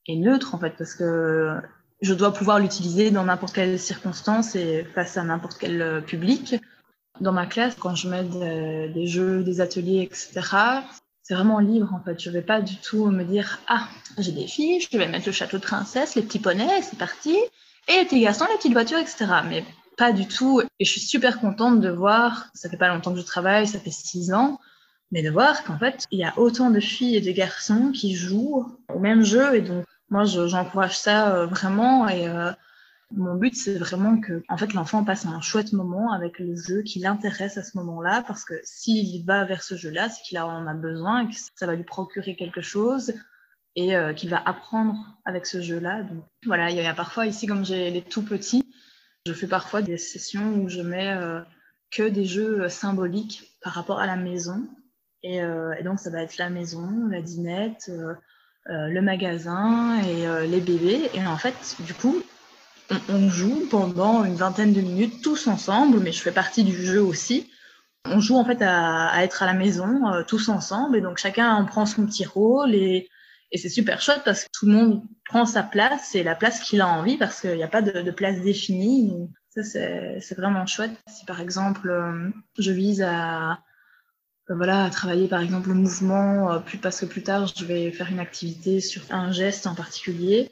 et 0.05 0.15
neutre 0.15 0.53
en 0.53 0.59
fait, 0.59 0.73
parce 0.77 0.93
que 0.93 1.59
je 2.01 2.13
dois 2.13 2.33
pouvoir 2.33 2.59
l'utiliser 2.59 3.11
dans 3.11 3.23
n'importe 3.23 3.55
quelle 3.55 3.79
circonstance 3.79 4.55
et 4.55 4.85
face 4.95 5.17
à 5.17 5.23
n'importe 5.23 5.57
quel 5.59 5.81
euh, 5.81 6.01
public. 6.01 6.55
Dans 7.19 7.31
ma 7.31 7.47
classe, 7.47 7.75
quand 7.75 7.95
je 7.95 8.07
mets 8.07 8.23
des 8.23 9.07
jeux, 9.07 9.43
des 9.43 9.59
ateliers, 9.59 10.03
etc., 10.03 10.41
c'est 11.23 11.33
vraiment 11.33 11.59
libre 11.59 11.93
en 11.93 11.99
fait. 11.99 12.19
Je 12.19 12.29
vais 12.29 12.43
pas 12.43 12.61
du 12.61 12.77
tout 12.77 13.07
me 13.07 13.23
dire 13.23 13.59
ah 13.67 13.87
j'ai 14.17 14.31
des 14.31 14.47
filles, 14.47 14.79
je 14.79 14.97
vais 14.97 15.07
mettre 15.07 15.25
le 15.25 15.31
château 15.31 15.57
de 15.57 15.63
princesse, 15.63 16.15
les 16.15 16.21
petits 16.21 16.39
poneys, 16.39 16.83
c'est 16.83 16.97
parti, 16.97 17.35
et 17.87 17.97
les 17.97 18.05
petits 18.05 18.21
garçons, 18.21 18.45
les 18.49 18.57
petites 18.57 18.73
voitures, 18.73 18.99
etc. 18.99 19.25
Mais 19.49 19.65
pas 19.97 20.13
du 20.13 20.27
tout. 20.27 20.61
Et 20.79 20.85
je 20.85 20.91
suis 20.91 21.01
super 21.01 21.39
contente 21.39 21.81
de 21.81 21.89
voir. 21.89 22.47
Ça 22.53 22.69
fait 22.69 22.77
pas 22.77 22.87
longtemps 22.87 23.13
que 23.13 23.19
je 23.19 23.25
travaille, 23.25 23.67
ça 23.67 23.79
fait 23.79 23.91
six 23.91 24.31
ans, 24.31 24.59
mais 25.11 25.23
de 25.23 25.31
voir 25.31 25.63
qu'en 25.63 25.77
fait 25.77 26.05
il 26.11 26.19
y 26.19 26.23
a 26.23 26.37
autant 26.37 26.69
de 26.69 26.79
filles 26.79 27.15
et 27.15 27.21
de 27.21 27.31
garçons 27.31 27.91
qui 27.91 28.15
jouent 28.15 28.77
au 28.93 28.99
même 28.99 29.23
jeu 29.23 29.55
et 29.55 29.61
donc 29.61 29.85
moi, 30.09 30.23
j'encourage 30.25 30.97
ça 30.97 31.35
euh, 31.35 31.45
vraiment 31.45 32.07
et, 32.07 32.27
euh, 32.27 32.51
Mon 33.11 33.35
but, 33.35 33.55
c'est 33.55 33.77
vraiment 33.77 34.19
que, 34.19 34.43
en 34.49 34.57
fait, 34.57 34.73
l'enfant 34.73 35.03
passe 35.03 35.25
un 35.25 35.41
chouette 35.41 35.73
moment 35.73 36.11
avec 36.11 36.39
le 36.39 36.55
jeu 36.55 36.81
qui 36.81 36.99
l'intéresse 36.99 37.57
à 37.57 37.63
ce 37.63 37.77
moment-là, 37.77 38.23
parce 38.27 38.45
que 38.45 38.53
s'il 38.63 39.25
va 39.25 39.45
vers 39.45 39.63
ce 39.63 39.75
jeu-là, 39.75 40.09
c'est 40.09 40.23
qu'il 40.23 40.39
en 40.39 40.67
a 40.67 40.73
besoin, 40.73 41.27
que 41.27 41.35
ça 41.55 41.65
va 41.65 41.75
lui 41.75 41.83
procurer 41.83 42.35
quelque 42.35 42.61
chose, 42.61 43.13
et 43.75 43.95
euh, 43.95 44.13
qu'il 44.13 44.29
va 44.29 44.41
apprendre 44.45 44.95
avec 45.25 45.45
ce 45.45 45.61
jeu-là. 45.61 46.03
Donc 46.03 46.23
voilà, 46.45 46.69
il 46.69 46.77
y 46.77 46.85
a 46.85 46.93
parfois 46.93 47.25
ici, 47.27 47.47
comme 47.47 47.65
j'ai 47.65 47.91
les 47.91 48.01
tout 48.01 48.23
petits, 48.23 48.69
je 49.25 49.33
fais 49.33 49.47
parfois 49.47 49.81
des 49.81 49.97
sessions 49.97 50.55
où 50.55 50.69
je 50.69 50.81
mets 50.81 51.17
que 51.91 52.03
des 52.09 52.25
jeux 52.25 52.69
symboliques 52.69 53.57
par 53.61 53.73
rapport 53.73 53.99
à 53.99 54.07
la 54.07 54.15
maison. 54.15 54.67
Et, 55.21 55.37
et, 55.37 55.83
donc 55.83 55.99
ça 55.99 56.09
va 56.09 56.23
être 56.23 56.37
la 56.37 56.49
maison, 56.49 57.07
la 57.09 57.21
dinette, 57.21 57.91
le 58.69 59.01
magasin 59.01 59.99
et 60.01 60.47
les 60.47 60.59
bébés. 60.59 61.09
Et 61.13 61.25
en 61.25 61.37
fait, 61.37 61.75
du 61.79 61.93
coup, 61.93 62.21
on, 63.09 63.29
joue 63.29 63.67
pendant 63.69 64.23
une 64.23 64.35
vingtaine 64.35 64.73
de 64.73 64.81
minutes 64.81 65.21
tous 65.21 65.47
ensemble, 65.47 65.99
mais 65.99 66.11
je 66.11 66.21
fais 66.21 66.31
partie 66.31 66.63
du 66.63 66.75
jeu 66.75 67.01
aussi. 67.01 67.49
On 68.05 68.19
joue 68.19 68.35
en 68.35 68.45
fait 68.45 68.61
à, 68.61 69.23
être 69.23 69.43
à 69.43 69.45
la 69.45 69.53
maison 69.53 70.01
tous 70.27 70.49
ensemble 70.49 70.97
et 70.97 71.01
donc 71.01 71.17
chacun 71.17 71.53
en 71.53 71.65
prend 71.65 71.85
son 71.85 72.05
petit 72.05 72.25
rôle 72.25 72.75
et 72.75 73.09
et 73.51 73.57
c'est 73.57 73.69
super 73.69 74.01
chouette 74.01 74.21
parce 74.25 74.43
que 74.43 74.49
tout 74.51 74.65
le 74.65 74.73
monde 74.73 75.03
prend 75.25 75.45
sa 75.45 75.63
place 75.63 76.15
et 76.15 76.23
la 76.23 76.35
place 76.35 76.59
qu'il 76.59 76.81
a 76.81 76.87
envie 76.87 77.17
parce 77.17 77.41
qu'il 77.41 77.55
n'y 77.55 77.63
a 77.63 77.69
pas 77.69 77.81
de, 77.81 78.11
place 78.11 78.41
définie. 78.41 79.13
Ça, 79.49 79.63
c'est 79.63 80.35
vraiment 80.35 80.65
chouette. 80.65 80.91
Si 81.07 81.25
par 81.25 81.39
exemple, 81.39 81.89
euh, 81.89 82.29
je 82.59 82.71
vise 82.71 83.01
à, 83.01 83.51
euh, 83.51 83.55
voilà, 84.49 84.85
à 84.85 84.89
travailler 84.89 85.27
par 85.27 85.41
exemple 85.41 85.69
le 85.69 85.75
mouvement, 85.75 86.51
euh, 86.51 86.59
plus, 86.59 86.77
parce 86.77 87.01
que 87.01 87.05
plus 87.05 87.23
tard, 87.23 87.47
je 87.47 87.65
vais 87.65 87.91
faire 87.91 88.09
une 88.09 88.19
activité 88.19 88.79
sur 88.79 89.01
un 89.09 89.31
geste 89.31 89.67
en 89.67 89.75
particulier. 89.75 90.49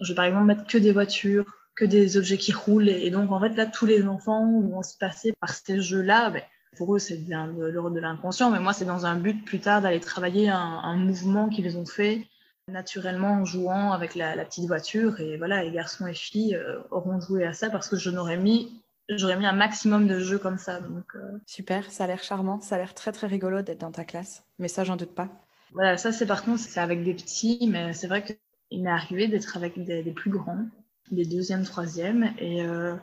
Je 0.00 0.12
vais 0.12 0.14
par 0.14 0.24
exemple 0.24 0.46
mettre 0.46 0.66
que 0.66 0.78
des 0.78 0.92
voitures, 0.92 1.44
que 1.76 1.84
des 1.84 2.16
objets 2.16 2.38
qui 2.38 2.52
roulent. 2.52 2.88
Et 2.88 3.10
donc, 3.10 3.30
en 3.32 3.40
fait, 3.40 3.50
là, 3.50 3.66
tous 3.66 3.86
les 3.86 4.06
enfants 4.06 4.60
vont 4.60 4.82
se 4.82 4.96
passer 4.96 5.34
par 5.40 5.50
ces 5.50 5.80
jeux-là. 5.80 6.30
Ben, 6.30 6.42
pour 6.76 6.94
eux, 6.94 6.98
c'est 6.98 7.18
de 7.18 7.70
l'ordre 7.70 7.94
de 7.94 8.00
l'inconscient, 8.00 8.50
mais 8.50 8.60
moi, 8.60 8.72
c'est 8.72 8.84
dans 8.84 9.06
un 9.06 9.16
but 9.16 9.44
plus 9.44 9.60
tard 9.60 9.82
d'aller 9.82 10.00
travailler 10.00 10.48
un, 10.48 10.96
mouvement 10.96 11.48
qu'ils 11.48 11.76
ont 11.76 11.86
fait 11.86 12.26
naturellement 12.66 13.42
en 13.42 13.44
jouant 13.44 13.92
avec 13.92 14.14
la, 14.14 14.44
petite 14.44 14.66
voiture. 14.66 15.20
Et 15.20 15.36
voilà, 15.36 15.62
les 15.62 15.70
garçons 15.70 16.06
et 16.06 16.14
filles 16.14 16.56
euh, 16.56 16.80
auront 16.90 17.20
joué 17.20 17.44
à 17.44 17.52
ça 17.52 17.70
parce 17.70 17.88
que 17.88 17.96
je 17.96 18.10
n'aurais 18.10 18.38
mis 18.38 18.83
j'aurais 19.08 19.36
mis 19.36 19.46
un 19.46 19.52
maximum 19.52 20.06
de 20.06 20.18
jeux 20.18 20.38
comme 20.38 20.58
ça. 20.58 20.80
Donc, 20.80 21.04
euh. 21.14 21.38
Super, 21.46 21.90
ça 21.90 22.04
a 22.04 22.06
l'air 22.06 22.22
charmant, 22.22 22.60
ça 22.60 22.76
a 22.76 22.78
l'air 22.78 22.94
très 22.94 23.12
très 23.12 23.26
rigolo 23.26 23.62
d'être 23.62 23.80
dans 23.80 23.92
ta 23.92 24.04
classe. 24.04 24.44
Mais 24.58 24.68
ça, 24.68 24.84
j'en 24.84 24.96
doute 24.96 25.14
pas. 25.14 25.28
Voilà, 25.72 25.96
ça 25.96 26.12
c'est 26.12 26.26
par 26.26 26.44
contre, 26.44 26.60
c'est 26.60 26.80
avec 26.80 27.02
des 27.02 27.14
petits, 27.14 27.68
mais 27.68 27.92
c'est 27.92 28.06
vrai 28.06 28.24
qu'il 28.24 28.82
m'est 28.82 28.90
arrivé 28.90 29.26
d'être 29.26 29.56
avec 29.56 29.82
des, 29.82 30.02
plus 30.12 30.30
grands, 30.30 30.66
des 31.10 31.24
deuxième, 31.24 31.64
troisième, 31.64 32.32
et 32.38 32.62
euh, 32.62 32.94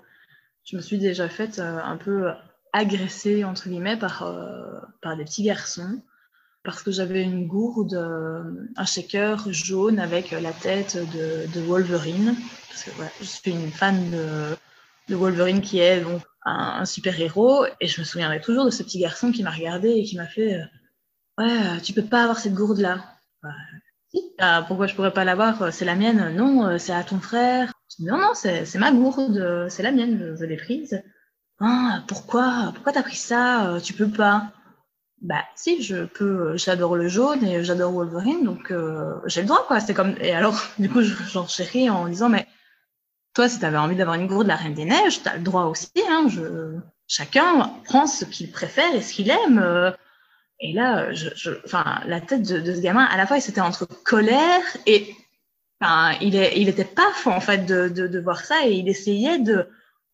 je 0.63 0.77
me 0.77 0.81
suis 0.81 0.97
déjà 0.97 1.27
faite 1.27 1.59
un 1.59 1.97
peu 1.97 2.31
agresser 2.71 3.43
entre 3.43 3.67
guillemets 3.67 3.97
par, 3.97 4.23
par 5.01 5.17
des 5.17 5.25
petits 5.25 5.43
garçons 5.43 6.01
parce 6.63 6.83
que 6.83 6.91
j'avais 6.91 7.23
une 7.23 7.47
gourde, 7.47 7.93
euh, 7.93 8.43
un 8.75 8.85
shaker 8.85 9.51
jaune 9.51 9.99
avec 9.99 10.31
la 10.31 10.51
tête 10.51 10.97
de, 10.97 11.51
de 11.51 11.61
Wolverine. 11.61 12.35
Parce 12.69 12.83
que 12.83 12.91
voilà, 12.91 13.11
je 13.19 13.25
suis 13.25 13.51
une 13.51 13.71
fan 13.71 14.11
de, 14.11 14.55
de 15.11 15.15
Wolverine 15.15 15.61
qui 15.61 15.79
est 15.79 16.01
donc 16.01 16.21
un, 16.43 16.85
super 16.85 17.19
héros. 17.19 17.65
Et 17.79 17.87
je 17.87 17.99
me 17.99 18.05
souviendrai 18.05 18.41
toujours 18.41 18.65
de 18.65 18.69
ce 18.69 18.83
petit 18.83 18.99
garçon 18.99 19.31
qui 19.31 19.43
m'a 19.43 19.51
regardé 19.51 19.89
et 19.89 20.03
qui 20.03 20.17
m'a 20.17 20.27
fait 20.27 20.55
euh, 20.55 20.65
Ouais, 21.37 21.81
tu 21.83 21.93
peux 21.93 22.03
pas 22.03 22.23
avoir 22.23 22.39
cette 22.39 22.53
gourde-là. 22.53 23.03
Bah, 23.43 23.49
si. 24.09 24.21
Ah, 24.39 24.65
pourquoi 24.67 24.87
je 24.87 24.95
pourrais 24.95 25.13
pas 25.13 25.23
l'avoir 25.23 25.73
C'est 25.73 25.85
la 25.85 25.95
mienne. 25.95 26.35
Non, 26.35 26.65
euh, 26.65 26.77
c'est 26.77 26.93
à 26.93 27.03
ton 27.03 27.19
frère. 27.19 27.71
non, 27.99 28.17
non, 28.17 28.31
c'est 28.33 28.75
ma 28.75 28.91
gourde, 28.91 29.67
c'est 29.69 29.83
la 29.83 29.91
mienne, 29.91 30.35
je, 30.39 30.45
l'ai 30.45 30.57
prise. 30.57 31.01
Ah, 31.59 32.03
pourquoi 32.07 32.71
Pourquoi 32.73 32.91
t'as 32.91 33.03
pris 33.03 33.15
ça 33.15 33.77
Tu 33.83 33.93
peux 33.93 34.09
pas? 34.09 34.51
Bah 35.21 35.43
si 35.55 35.83
je 35.83 36.05
peux 36.05 36.57
j'adore 36.57 36.95
le 36.95 37.07
jaune 37.07 37.43
et 37.43 37.63
j'adore 37.63 37.91
Wolverine 37.91 38.43
donc 38.43 38.71
euh, 38.71 39.13
j'ai 39.27 39.41
le 39.41 39.47
droit 39.47 39.63
quoi 39.67 39.79
c'est 39.79 39.93
comme 39.93 40.15
et 40.19 40.33
alors 40.33 40.59
du 40.79 40.89
coup 40.89 41.01
j'en 41.03 41.45
chéris 41.45 41.91
en 41.91 42.07
disant 42.07 42.27
mais 42.27 42.47
toi 43.33 43.49
si 43.49 43.59
tu 43.59 43.65
avais 43.65 43.77
envie 43.77 43.95
d'avoir 43.95 44.15
une 44.15 44.27
gourde 44.27 44.43
de 44.43 44.49
la 44.49 44.55
Reine 44.55 44.73
des 44.73 44.85
Neiges 44.85 45.23
tu 45.23 45.29
as 45.29 45.37
le 45.37 45.43
droit 45.43 45.63
aussi 45.63 45.91
hein 46.09 46.27
je 46.29 46.77
chacun 47.07 47.71
prend 47.85 48.07
ce 48.07 48.25
qu'il 48.25 48.51
préfère 48.51 48.93
et 48.93 49.01
ce 49.01 49.13
qu'il 49.13 49.29
aime 49.29 49.59
euh. 49.59 49.91
et 50.59 50.73
là 50.73 51.13
je, 51.13 51.29
je 51.35 51.51
enfin 51.65 52.01
la 52.05 52.21
tête 52.21 52.43
de, 52.43 52.59
de, 52.59 52.73
ce 52.73 52.81
gamin 52.81 53.05
à 53.05 53.17
la 53.17 53.27
fois 53.27 53.37
il 53.37 53.41
c'était 53.41 53.61
entre 53.61 53.85
colère 53.85 54.63
et 54.85 55.13
enfin 55.79 56.17
il 56.21 56.35
est 56.35 56.59
il 56.59 56.69
était 56.69 56.85
paf 56.85 57.27
en 57.27 57.41
fait 57.41 57.65
de, 57.65 57.89
de, 57.89 58.07
de 58.07 58.19
voir 58.19 58.43
ça 58.43 58.65
et 58.65 58.73
il 58.73 58.87
essayait 58.89 59.39
de 59.39 59.67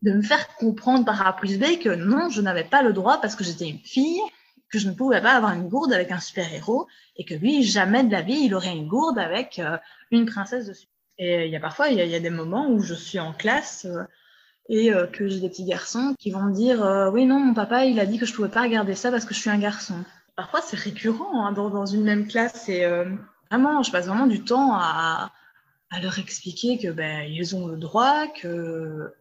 de 0.03 0.11
me 0.11 0.21
faire 0.21 0.47
comprendre 0.55 1.05
par 1.05 1.25
A 1.25 1.35
plus 1.35 1.57
B 1.57 1.79
que 1.81 1.89
non 1.89 2.29
je 2.29 2.41
n'avais 2.41 2.63
pas 2.63 2.83
le 2.83 2.93
droit 2.93 3.19
parce 3.19 3.35
que 3.35 3.43
j'étais 3.43 3.67
une 3.67 3.79
fille 3.79 4.21
que 4.69 4.79
je 4.79 4.89
ne 4.89 4.93
pouvais 4.93 5.21
pas 5.21 5.33
avoir 5.33 5.53
une 5.53 5.69
gourde 5.69 5.93
avec 5.93 6.11
un 6.11 6.19
super-héros 6.19 6.87
et 7.15 7.25
que 7.25 7.33
lui, 7.33 7.63
jamais 7.63 8.03
de 8.03 8.11
la 8.11 8.21
vie, 8.21 8.41
il 8.45 8.55
aurait 8.55 8.75
une 8.75 8.87
gourde 8.87 9.17
avec 9.17 9.59
euh, 9.59 9.77
une 10.11 10.25
princesse 10.25 10.67
dessus. 10.67 10.87
Et 11.19 11.45
il 11.45 11.51
y 11.51 11.55
a 11.55 11.59
parfois, 11.59 11.89
il 11.89 11.97
y, 11.97 12.15
a 12.15 12.19
des 12.19 12.29
moments 12.29 12.69
où 12.69 12.81
je 12.81 12.93
suis 12.93 13.19
en 13.19 13.33
classe 13.33 13.85
euh, 13.85 14.03
et 14.69 14.93
euh, 14.93 15.07
que 15.07 15.27
j'ai 15.27 15.39
des 15.39 15.49
petits 15.49 15.65
garçons 15.65 16.15
qui 16.19 16.29
vont 16.29 16.43
me 16.43 16.53
dire 16.53 16.81
Oui, 17.13 17.25
non, 17.25 17.39
mon 17.39 17.53
papa, 17.53 17.85
il 17.85 17.99
a 17.99 18.05
dit 18.05 18.19
que 18.19 18.25
je 18.25 18.33
pouvais 18.33 18.49
pas 18.49 18.61
regarder 18.61 18.95
ça 18.95 19.11
parce 19.11 19.25
que 19.25 19.33
je 19.33 19.39
suis 19.39 19.49
un 19.49 19.59
garçon. 19.59 19.95
Parfois, 20.35 20.61
c'est 20.61 20.77
récurrent 20.77 21.45
hein, 21.45 21.51
dans, 21.51 21.69
dans, 21.69 21.85
une 21.85 22.03
même 22.03 22.27
classe 22.27 22.69
et 22.69 22.85
vraiment, 23.49 23.81
je 23.81 23.91
passe 23.91 24.07
vraiment 24.07 24.27
du 24.27 24.43
temps 24.43 24.73
à, 24.73 25.31
leur 26.01 26.19
expliquer 26.19 26.77
que 26.77 26.89
ben, 26.89 27.27
ont 27.53 27.67
le 27.67 27.77
droit, 27.77 28.27
que 28.27 29.13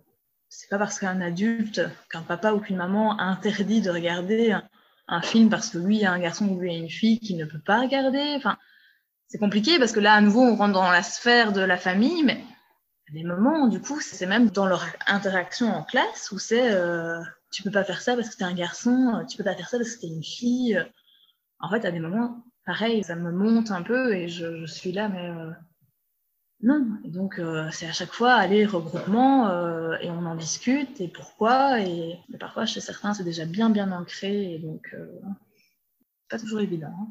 c'est 0.49 0.69
pas 0.69 0.79
parce 0.79 0.99
qu'un 0.99 1.21
adulte, 1.21 1.81
qu'un 2.11 2.23
papa 2.23 2.53
ou 2.53 2.61
qu'une 2.61 2.77
maman 2.77 3.19
interdit 3.19 3.81
de 3.81 3.91
regarder 3.91 4.55
un 5.09 5.23
film 5.23 5.49
parce 5.49 5.71
que 5.71 5.79
lui, 5.79 5.97
il 5.97 6.03
y 6.03 6.05
a 6.05 6.13
un 6.13 6.19
garçon 6.19 6.49
ou 6.49 6.61
lui, 6.61 6.71
a 6.71 6.77
une 6.77 6.91
fille 6.91 7.21
qui 7.21 7.35
ne 7.35 7.45
peut 7.45 7.61
pas 7.65 7.81
regarder. 7.81 8.39
C'est 9.29 9.39
compliqué 9.39 9.79
parce 9.79 9.93
que 9.93 10.01
là, 10.01 10.15
à 10.15 10.21
nouveau, 10.21 10.43
on 10.43 10.57
rentre 10.57 10.75
dans 10.75 10.91
la 10.91 11.03
sphère 11.03 11.53
de 11.53 11.61
la 11.61 11.77
famille, 11.77 12.23
mais 12.25 12.45
à 13.09 13.13
des 13.13 13.25
moments, 13.25 13.69
du 13.69 13.81
coup, 13.81 14.01
c'est 14.01 14.27
même 14.27 14.51
dans 14.51 14.67
leur 14.67 14.85
interaction 15.07 15.69
en 15.69 15.83
classe 15.85 16.31
où 16.33 16.39
c'est 16.39 16.73
euh, 16.73 17.21
tu 17.53 17.63
peux 17.63 17.71
pas 17.71 17.85
faire 17.85 18.03
ça 18.03 18.17
parce 18.17 18.29
que 18.29 18.37
t'es 18.37 18.45
un 18.45 18.55
garçon, 18.55 19.25
tu 19.29 19.37
peux 19.37 19.45
pas 19.45 19.55
faire 19.55 19.69
ça 19.69 19.79
parce 19.79 19.97
que 19.97 20.03
t'es 20.03 20.09
une 20.09 20.25
fille. 20.25 20.85
En 21.59 21.71
fait, 21.71 21.85
à 21.85 21.91
des 21.91 22.01
moments, 22.01 22.45
pareil, 22.67 23.03
ça 23.05 23.17
me 23.17 23.33
monte 23.33 23.71
un 23.71 23.83
peu 23.83 24.15
et 24.15 24.29
je, 24.29 24.67
suis 24.67 24.93
là, 24.93 25.09
mais 25.09 25.31
euh, 25.31 25.51
non. 26.63 26.99
Et 27.05 27.11
donc, 27.11 27.39
euh, 27.39 27.69
c'est 27.71 27.87
à 27.87 27.93
chaque 27.93 28.13
fois 28.13 28.33
aller 28.35 28.65
regroupement 28.65 29.49
euh, 29.49 29.97
et 30.01 30.11
on 30.11 30.25
en 30.25 30.35
discute 30.35 31.01
et 31.01 31.09
pourquoi. 31.09 31.81
Et 31.81 32.19
mais 32.29 32.39
parfois, 32.39 32.67
chez 32.67 32.81
certains, 32.81 33.15
c'est 33.15 33.25
déjà 33.25 33.45
bien, 33.45 33.71
bien 33.71 33.93
ancré 33.93 34.55
et 34.55 34.59
donc, 34.59 34.89
euh, 34.95 35.07
pas 36.31 36.39
toujours 36.39 36.61
évident. 36.61 36.93
Hein. 36.99 37.09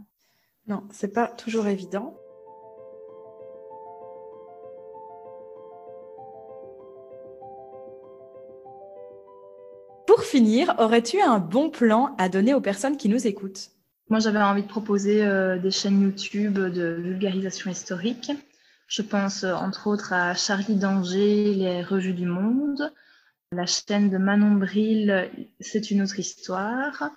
Non, 0.67 0.83
c'est 0.91 1.13
pas 1.13 1.27
toujours 1.27 1.67
évident. 1.67 2.17
Pour 10.07 10.23
finir, 10.23 10.75
aurais-tu 10.79 11.21
un 11.21 11.39
bon 11.39 11.69
plan 11.69 12.15
à 12.17 12.29
donner 12.29 12.53
aux 12.53 12.61
personnes 12.61 12.97
qui 12.97 13.09
nous 13.09 13.27
écoutent? 13.27 13.69
Moi, 14.09 14.19
j'avais 14.19 14.41
envie 14.41 14.63
de 14.63 14.67
proposer 14.67 15.23
des 15.61 15.71
chaînes 15.71 16.01
YouTube 16.01 16.57
de 16.57 16.95
vulgarisation 16.99 17.69
historique. 17.69 18.31
Je 18.87 19.01
pense 19.01 19.43
euh, 19.43 19.53
entre 19.53 19.87
autres 19.87 20.13
à 20.13 20.35
Charlie 20.35 20.75
Danger, 20.75 21.53
les 21.53 21.83
revues 21.83 22.13
du 22.13 22.27
monde, 22.27 22.93
la 23.51 23.65
chaîne 23.65 24.09
de 24.09 24.17
Manon 24.17 24.55
Bril, 24.55 25.31
c'est 25.59 25.89
une 25.89 26.03
autre 26.03 26.19
histoire, 26.19 27.09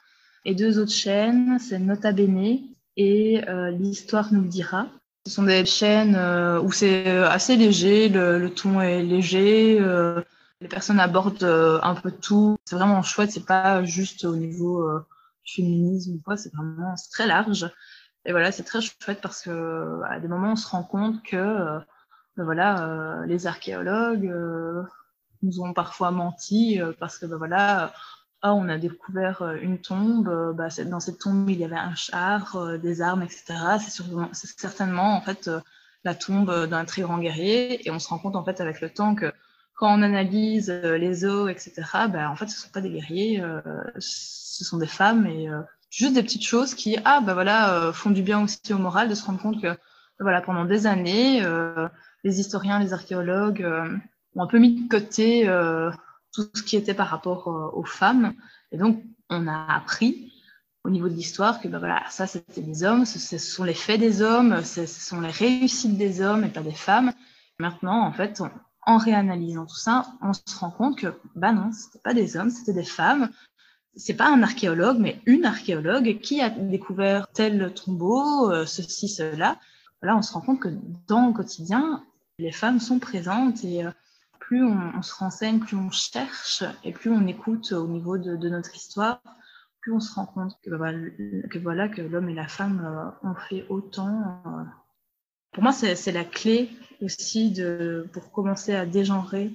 et 0.44 0.54
deux 0.54 0.78
autres 0.78 0.92
chaînes, 0.92 1.58
c'est 1.58 1.78
Nota 1.78 2.12
Bene 2.12 2.61
et 2.98 3.48
euh, 3.48 3.70
L'histoire 3.70 4.32
nous 4.32 4.42
le 4.42 4.48
dira. 4.48 4.88
Ce 5.26 5.32
sont 5.32 5.44
des 5.44 5.64
chaînes 5.64 6.16
euh, 6.16 6.61
où 6.61 6.72
c'est 6.72 7.06
euh, 7.06 7.28
assez 7.28 7.56
léger, 7.56 8.08
le, 8.08 8.48
ton 8.48 8.80
est 8.80 9.02
léger, 9.02 9.78
les 10.61 10.68
personnes 10.68 11.00
abordent 11.00 11.80
un 11.82 11.94
peu 11.94 12.11
tout. 12.11 12.58
C'est 12.64 12.76
vraiment 12.76 13.02
chouette, 13.02 13.30
c'est 13.30 13.46
pas 13.46 13.84
juste 13.84 14.24
au 14.24 14.37
niveau 14.37 14.84
féminisme 15.46 16.16
ou 16.16 16.20
quoi, 16.22 16.37
c'est 16.37 16.52
vraiment 16.52 16.94
très 17.12 17.26
large. 17.26 17.70
Et 18.26 18.32
voilà, 18.32 18.50
c'est 18.50 18.64
très 18.64 18.80
chouette 18.80 19.20
parce 19.22 19.42
que 19.42 20.02
à 20.04 20.18
des 20.18 20.28
moments, 20.28 20.52
on 20.52 20.56
se 20.56 20.68
rend 20.68 20.82
compte 20.82 21.22
que 21.22 21.78
ben 22.37 22.44
voilà, 22.44 23.22
les 23.26 23.46
archéologues 23.46 24.34
nous 25.42 25.61
ont 25.61 25.72
parfois 25.72 26.11
menti 26.11 26.80
parce 26.98 27.18
que 27.18 27.26
ben 27.26 27.37
voilà, 27.37 27.92
ah, 28.42 28.55
on 28.55 28.68
a 28.68 28.79
découvert 28.79 29.42
euh, 29.42 29.57
une 29.61 29.79
tombe, 29.79 30.55
bah, 30.57 30.68
dans 30.87 31.01
cette 31.01 31.18
tombe, 31.18 31.51
il 31.51 31.59
y 31.59 31.64
avait 31.64 31.77
un 31.77 31.94
char, 31.94 32.79
des 32.79 33.03
armes, 33.03 33.22
etc. 33.22 33.55
C'est 34.33 34.61
certainement 34.61 35.16
en 35.16 35.20
fait 35.20 35.51
la 36.05 36.14
tombe 36.14 36.66
d'un 36.66 36.85
très 36.85 37.03
grand 37.03 37.18
guerrier 37.18 37.87
et 37.87 37.90
on 37.90 37.98
se 37.98 38.09
rend 38.09 38.18
compte 38.18 38.37
en 38.37 38.44
fait 38.44 38.61
avec 38.61 38.81
le 38.81 38.90
temps 38.90 39.14
que 39.14 39.33
quand 39.74 39.96
on 39.96 40.03
analyse 40.03 40.70
les 40.70 41.24
os, 41.24 41.51
etc., 41.51 41.83
ben, 42.11 42.29
en 42.29 42.37
fait, 42.37 42.48
ce 42.48 42.61
sont 42.61 42.70
pas 42.70 42.81
des 42.81 42.90
guerriers, 42.90 43.42
ce 43.98 44.64
sont 44.64 44.79
des 44.79 44.88
femmes 44.88 45.27
et 45.27 45.48
juste 45.90 46.14
des 46.14 46.22
petites 46.22 46.44
choses 46.44 46.74
qui, 46.74 46.96
ah, 47.05 47.20
bah 47.20 47.35
voilà, 47.35 47.74
euh, 47.74 47.92
font 47.92 48.11
du 48.11 48.22
bien 48.22 48.42
aussi 48.42 48.72
au 48.72 48.79
moral 48.79 49.09
de 49.09 49.14
se 49.14 49.24
rendre 49.24 49.40
compte 49.40 49.61
que, 49.61 49.77
voilà, 50.20 50.40
pendant 50.40 50.64
des 50.64 50.87
années, 50.87 51.42
euh, 51.44 51.88
les 52.24 52.40
historiens, 52.40 52.79
les 52.79 52.92
archéologues 52.92 53.62
euh, 53.62 53.96
ont 54.35 54.42
un 54.42 54.46
peu 54.46 54.59
mis 54.59 54.83
de 54.83 54.88
côté 54.88 55.48
tout 56.33 56.49
ce 56.55 56.62
qui 56.62 56.77
était 56.77 56.95
par 56.95 57.09
rapport 57.09 57.73
aux 57.75 57.85
femmes. 57.85 58.35
Et 58.73 58.79
donc, 58.79 59.03
on 59.31 59.47
a 59.47 59.75
appris 59.75 60.33
au 60.85 60.91
niveau 60.91 61.09
de 61.09 61.14
l'histoire 61.14 61.61
que 61.61 61.69
ben 61.69 61.79
voilà, 61.79 62.03
ça 62.09 62.27
c'était 62.27 62.62
des 62.62 62.85
hommes, 62.85 63.05
ce, 63.05 63.38
sont 63.38 63.64
les 63.64 63.75
faits 63.75 64.01
des 64.01 64.23
hommes, 64.23 64.62
ce, 64.64 64.87
sont 64.87 65.21
les 65.21 65.31
réussites 65.31 65.99
des 65.99 66.23
hommes 66.23 66.45
et 66.45 66.49
pas 66.49 66.62
des 66.62 66.73
femmes. 66.73 67.12
Maintenant, 67.59 68.07
en 68.07 68.12
fait, 68.12 68.43
en 68.87 68.97
réanalysant 68.97 69.67
tout 69.67 69.77
ça, 69.77 70.07
on 70.23 70.33
se 70.33 70.57
rend 70.59 70.71
compte 70.71 70.99
que 70.99 71.09
bah 71.35 71.53
non, 71.53 71.73
c'était 71.73 71.99
pas 71.99 72.14
des 72.14 72.37
hommes, 72.37 72.51
c'était 72.51 72.73
des 72.73 72.85
femmes. 72.85 73.31
C'est 73.97 74.14
pas 74.14 74.33
un 74.33 74.43
archéologue, 74.43 74.99
mais 74.99 75.21
une 75.27 75.45
archéologue 75.45 76.21
qui 76.21 76.41
a 76.41 76.51
découvert 76.51 77.27
tel 77.35 77.75
tombeau, 77.75 78.51
euh, 78.51 78.64
ceci, 78.64 79.09
cela. 79.09 79.59
Là, 80.03 80.17
on 80.17 80.23
se 80.23 80.33
rend 80.33 80.41
compte 80.41 80.61
que 80.61 80.69
dans 81.09 81.27
le 81.27 81.33
quotidien, 81.33 82.05
les 82.38 82.53
femmes 82.53 82.79
sont 82.79 83.01
présentes 83.01 83.64
et 83.64 83.85
euh, 83.85 83.91
plus 84.48 84.64
on, 84.64 85.02
se 85.02 85.14
renseigne, 85.14 85.58
plus 85.58 85.76
on 85.76 85.90
cherche 85.90 86.64
et 86.82 86.92
plus 86.92 87.11
on 87.11 87.26
écoute 87.26 87.70
au 87.72 87.87
niveau 87.87 88.16
de, 88.16 88.48
notre 88.48 88.74
histoire, 88.74 89.20
plus 89.82 89.92
on 89.92 90.00
se 90.00 90.14
rend 90.14 90.24
compte 90.24 90.58
que, 90.62 90.70
bah, 90.70 90.90
voilà 91.61 91.90
que 91.90 92.00
l'homme 92.00 92.30
et 92.30 92.34
la 92.34 92.48
femme 92.48 92.82
euh, 92.82 93.28
ont 93.28 93.34
fait 93.34 93.66
autant. 93.68 94.42
Euh. 94.46 94.64
Pour 95.52 95.62
moi, 95.62 95.72
c'est 95.72 96.12
la 96.12 96.24
clé 96.24 96.70
aussi 97.02 97.50
de, 97.50 98.08
pour 98.14 98.32
commencer 98.32 98.74
à 98.74 98.87
dégenrer. 98.87 99.52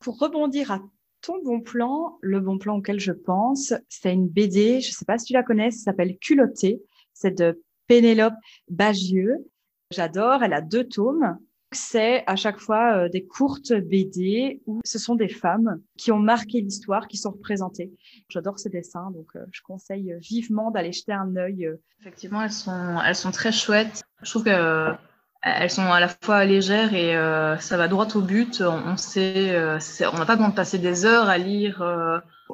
Pour 0.00 0.18
rebondir 0.18 0.72
à 0.72 0.80
ton 1.20 1.40
bon 1.44 1.60
plan, 1.60 2.18
le 2.20 2.40
bon 2.40 2.58
plan 2.58 2.78
auquel 2.78 2.98
je 2.98 3.12
pense, 3.12 3.72
c'est 3.88 4.12
une 4.12 4.26
BD, 4.26 4.80
je 4.80 4.88
ne 4.88 4.94
sais 4.94 5.04
pas 5.04 5.16
si 5.16 5.26
tu 5.26 5.32
la 5.32 5.44
connais, 5.44 5.70
ça 5.70 5.84
s'appelle 5.84 6.18
Culotté. 6.18 6.82
C'est 7.12 7.38
de 7.38 7.62
Pénélope 7.86 8.34
Bagieux. 8.68 9.46
J'adore, 9.92 10.42
elle 10.42 10.54
a 10.54 10.60
deux 10.60 10.88
tomes 10.88 11.38
c'est 11.76 12.24
à 12.26 12.36
chaque 12.36 12.58
fois 12.58 12.96
euh, 12.96 13.08
des 13.08 13.24
courtes 13.26 13.72
BD 13.72 14.62
où 14.66 14.80
ce 14.84 14.98
sont 14.98 15.14
des 15.14 15.28
femmes 15.28 15.80
qui 15.96 16.12
ont 16.12 16.18
marqué 16.18 16.60
l'histoire, 16.60 17.08
qui 17.08 17.16
sont 17.16 17.30
représentées. 17.30 17.92
J'adore 18.28 18.58
ces 18.58 18.70
dessins, 18.70 19.10
donc 19.12 19.28
euh, 19.36 19.44
je 19.52 19.60
conseille 19.62 20.14
vivement 20.20 20.70
d'aller 20.70 20.92
jeter 20.92 21.12
un 21.12 21.36
œil. 21.36 21.66
Euh. 21.66 21.76
Effectivement, 22.00 22.42
elles 22.42 22.52
sont, 22.52 23.00
elles 23.04 23.16
sont 23.16 23.30
très 23.30 23.52
chouettes. 23.52 24.02
Je 24.22 24.30
trouve 24.30 24.44
qu'elles 24.44 24.98
elles 25.42 25.70
sont 25.70 25.86
à 25.86 26.00
la 26.00 26.08
fois 26.08 26.44
légères 26.44 26.94
et 26.94 27.12
ça 27.60 27.76
va 27.76 27.88
droit 27.88 28.08
au 28.14 28.20
but. 28.22 28.62
On, 28.62 28.96
sait, 28.96 29.54
on 29.56 30.18
n'a 30.18 30.26
pas 30.26 30.36
besoin 30.36 30.48
de 30.48 30.54
passer 30.54 30.78
des 30.78 31.04
heures 31.04 31.28
à 31.28 31.36
lire 31.36 31.84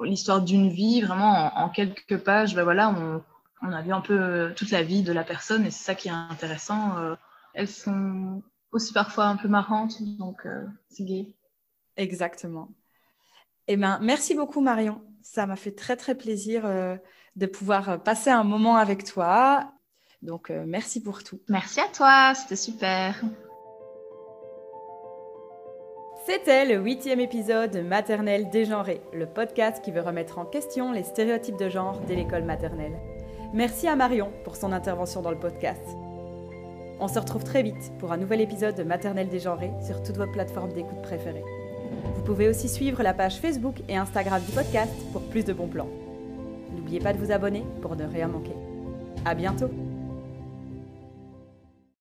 l'histoire 0.03 0.41
d'une 0.41 0.71
vie. 0.71 1.01
Vraiment, 1.01 1.57
en, 1.57 1.69
quelques 1.69 2.19
pages, 2.19 2.55
ben 2.55 2.65
voilà, 2.65 2.91
on, 2.91 3.23
on, 3.63 3.73
a 3.73 3.83
vu 3.83 3.93
un 3.93 4.01
peu 4.01 4.53
toute 4.57 4.73
la 4.73 4.83
vie 4.83 5.03
de 5.03 5.13
la 5.13 5.23
personne 5.23 5.67
et 5.67 5.71
c'est 5.71 5.85
ça 5.85 5.95
qui 5.95 6.09
est 6.09 6.13
intéressant. 6.13 6.97
elles 7.55 7.69
sont 7.69 8.43
aussi 8.73 8.93
parfois 8.93 9.27
un 9.27 9.37
peu 9.37 9.49
marrante, 9.49 10.03
donc 10.19 10.47
euh, 10.47 10.67
c'est 10.89 11.05
gay. 11.05 11.35
Exactement. 11.97 12.69
Eh 13.67 13.77
ben, 13.77 13.99
merci 14.03 14.35
beaucoup 14.35 14.61
Marion. 14.61 15.03
Ça 15.23 15.47
m'a 15.47 15.57
fait 15.57 15.73
très 15.73 15.97
très 15.97 16.15
plaisir 16.15 16.65
euh, 16.65 16.97
de 17.37 17.47
pouvoir 17.47 17.91
euh, 17.91 17.99
passer 17.99 18.31
un 18.31 18.45
moment 18.45 18.77
avec 18.77 19.05
toi. 19.05 19.73
Donc 20.23 20.51
merci 20.51 21.03
pour 21.03 21.25
tout. 21.25 21.41
Merci 21.49 21.81
à 21.81 21.89
toi, 21.89 22.35
c'était 22.35 22.57
super. 22.57 23.19
C'était 26.27 26.67
le 26.67 26.77
huitième 26.77 27.21
épisode 27.21 27.71
de 27.71 27.81
Maternelle 27.81 28.51
dégenrée, 28.51 29.01
le 29.15 29.27
podcast 29.27 29.83
qui 29.83 29.91
veut 29.91 30.03
remettre 30.03 30.37
en 30.37 30.45
question 30.45 30.93
les 30.93 31.05
stéréotypes 31.05 31.57
de 31.57 31.71
genre 31.71 31.99
dès 32.07 32.17
l'école 32.17 32.45
maternelle. 32.45 33.01
Merci 33.55 33.89
à 33.89 33.97
Marion 33.97 34.31
pour 34.45 34.57
son 34.57 34.73
intervention 34.73 35.23
dans 35.23 35.31
le 35.31 35.41
podcast. 35.41 35.81
On 37.03 37.09
se 37.09 37.19
retrouve 37.19 37.45
très 37.45 37.63
vite 37.63 37.93
pour 37.99 38.13
un 38.13 38.19
nouvel 38.19 38.43
épisode 38.43 38.75
de 38.75 38.83
Maternelle 38.83 39.31
dégenrée 39.31 39.71
sur 39.83 40.03
toutes 40.03 40.19
vos 40.19 40.27
plateformes 40.27 40.75
d'écoute 40.75 41.01
préférées. 41.03 41.45
Vous 42.15 42.23
pouvez 42.23 42.47
aussi 42.47 42.69
suivre 42.69 43.03
la 43.03 43.15
page 43.15 43.39
Facebook 43.39 43.77
et 43.89 43.97
Instagram 43.97 44.43
du 44.47 44.53
podcast 44.53 44.93
pour 45.13 45.23
plus 45.23 45.45
de 45.45 45.55
bons 45.55 45.67
plans. 45.67 45.89
N'oubliez 46.77 47.01
pas 47.01 47.15
de 47.15 47.19
vous 47.19 47.33
abonner 47.33 47.65
pour 47.81 47.97
ne 47.97 48.05
rien 48.05 48.29
manquer. 48.29 48.55
À 49.25 49.35
bientôt! 49.35 49.71